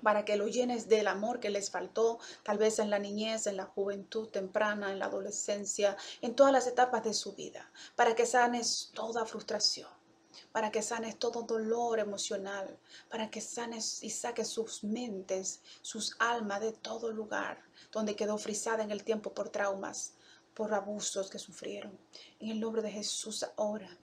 para 0.01 0.25
que 0.25 0.37
lo 0.37 0.47
llenes 0.47 0.87
del 0.87 1.07
amor 1.07 1.39
que 1.39 1.49
les 1.49 1.69
faltó, 1.69 2.19
tal 2.43 2.57
vez 2.57 2.79
en 2.79 2.89
la 2.89 2.99
niñez, 2.99 3.47
en 3.47 3.57
la 3.57 3.65
juventud 3.65 4.29
temprana, 4.29 4.91
en 4.91 4.99
la 4.99 5.05
adolescencia, 5.05 5.97
en 6.21 6.35
todas 6.35 6.53
las 6.53 6.67
etapas 6.67 7.03
de 7.03 7.13
su 7.13 7.33
vida, 7.33 7.71
para 7.95 8.15
que 8.15 8.25
sanes 8.25 8.91
toda 8.93 9.25
frustración, 9.25 9.89
para 10.51 10.71
que 10.71 10.83
sanes 10.83 11.17
todo 11.17 11.43
dolor 11.43 11.99
emocional, 11.99 12.77
para 13.09 13.29
que 13.29 13.41
sanes 13.41 14.03
y 14.03 14.09
saques 14.09 14.47
sus 14.47 14.83
mentes, 14.83 15.61
sus 15.81 16.15
almas 16.19 16.61
de 16.61 16.73
todo 16.73 17.11
lugar 17.11 17.63
donde 17.91 18.15
quedó 18.15 18.37
frisada 18.37 18.83
en 18.83 18.91
el 18.91 19.03
tiempo 19.03 19.33
por 19.33 19.49
traumas, 19.49 20.13
por 20.53 20.73
abusos 20.73 21.29
que 21.29 21.39
sufrieron. 21.39 21.97
En 22.39 22.49
el 22.49 22.59
nombre 22.59 22.81
de 22.81 22.91
Jesús 22.91 23.45
ahora 23.57 23.97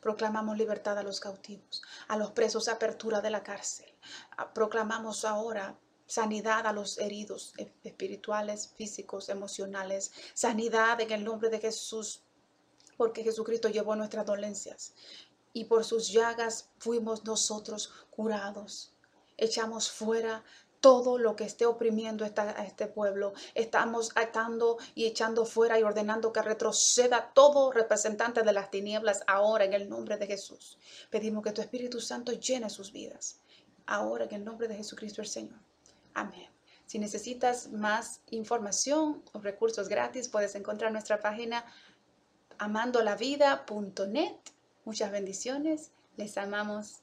Proclamamos 0.00 0.56
libertad 0.56 0.98
a 0.98 1.02
los 1.02 1.20
cautivos, 1.20 1.82
a 2.08 2.16
los 2.16 2.32
presos, 2.32 2.68
apertura 2.68 3.20
de 3.20 3.30
la 3.30 3.42
cárcel. 3.42 3.92
Ah, 4.36 4.52
proclamamos 4.52 5.24
ahora 5.24 5.78
sanidad 6.06 6.66
a 6.66 6.72
los 6.72 6.98
heridos 6.98 7.52
espirituales, 7.82 8.72
físicos, 8.76 9.28
emocionales. 9.28 10.12
Sanidad 10.34 11.00
en 11.00 11.10
el 11.10 11.24
nombre 11.24 11.50
de 11.50 11.58
Jesús, 11.58 12.22
porque 12.96 13.24
Jesucristo 13.24 13.68
llevó 13.68 13.96
nuestras 13.96 14.26
dolencias 14.26 14.94
y 15.56 15.64
por 15.64 15.84
sus 15.84 16.12
llagas 16.12 16.68
fuimos 16.78 17.24
nosotros 17.24 17.90
curados. 18.10 18.92
Echamos 19.38 19.90
fuera 19.90 20.44
todo 20.86 21.18
lo 21.18 21.34
que 21.34 21.42
esté 21.42 21.66
oprimiendo 21.66 22.24
a 22.24 22.64
este 22.64 22.86
pueblo. 22.86 23.32
Estamos 23.56 24.12
atando 24.14 24.78
y 24.94 25.06
echando 25.06 25.44
fuera 25.44 25.80
y 25.80 25.82
ordenando 25.82 26.32
que 26.32 26.42
retroceda 26.42 27.32
todo 27.34 27.72
representante 27.72 28.44
de 28.44 28.52
las 28.52 28.70
tinieblas 28.70 29.24
ahora 29.26 29.64
en 29.64 29.72
el 29.72 29.88
nombre 29.88 30.16
de 30.16 30.28
Jesús. 30.28 30.78
Pedimos 31.10 31.42
que 31.42 31.50
tu 31.50 31.60
Espíritu 31.60 32.00
Santo 32.00 32.30
llene 32.30 32.70
sus 32.70 32.92
vidas. 32.92 33.40
Ahora 33.84 34.26
en 34.26 34.34
el 34.34 34.44
nombre 34.44 34.68
de 34.68 34.76
Jesucristo 34.76 35.22
el 35.22 35.26
Señor. 35.26 35.58
Amén. 36.14 36.48
Si 36.86 37.00
necesitas 37.00 37.72
más 37.72 38.20
información 38.30 39.24
o 39.32 39.40
recursos 39.40 39.88
gratis, 39.88 40.28
puedes 40.28 40.54
encontrar 40.54 40.92
nuestra 40.92 41.18
página 41.18 41.64
amandolavida.net. 42.58 44.36
Muchas 44.84 45.10
bendiciones. 45.10 45.90
Les 46.16 46.38
amamos. 46.38 47.00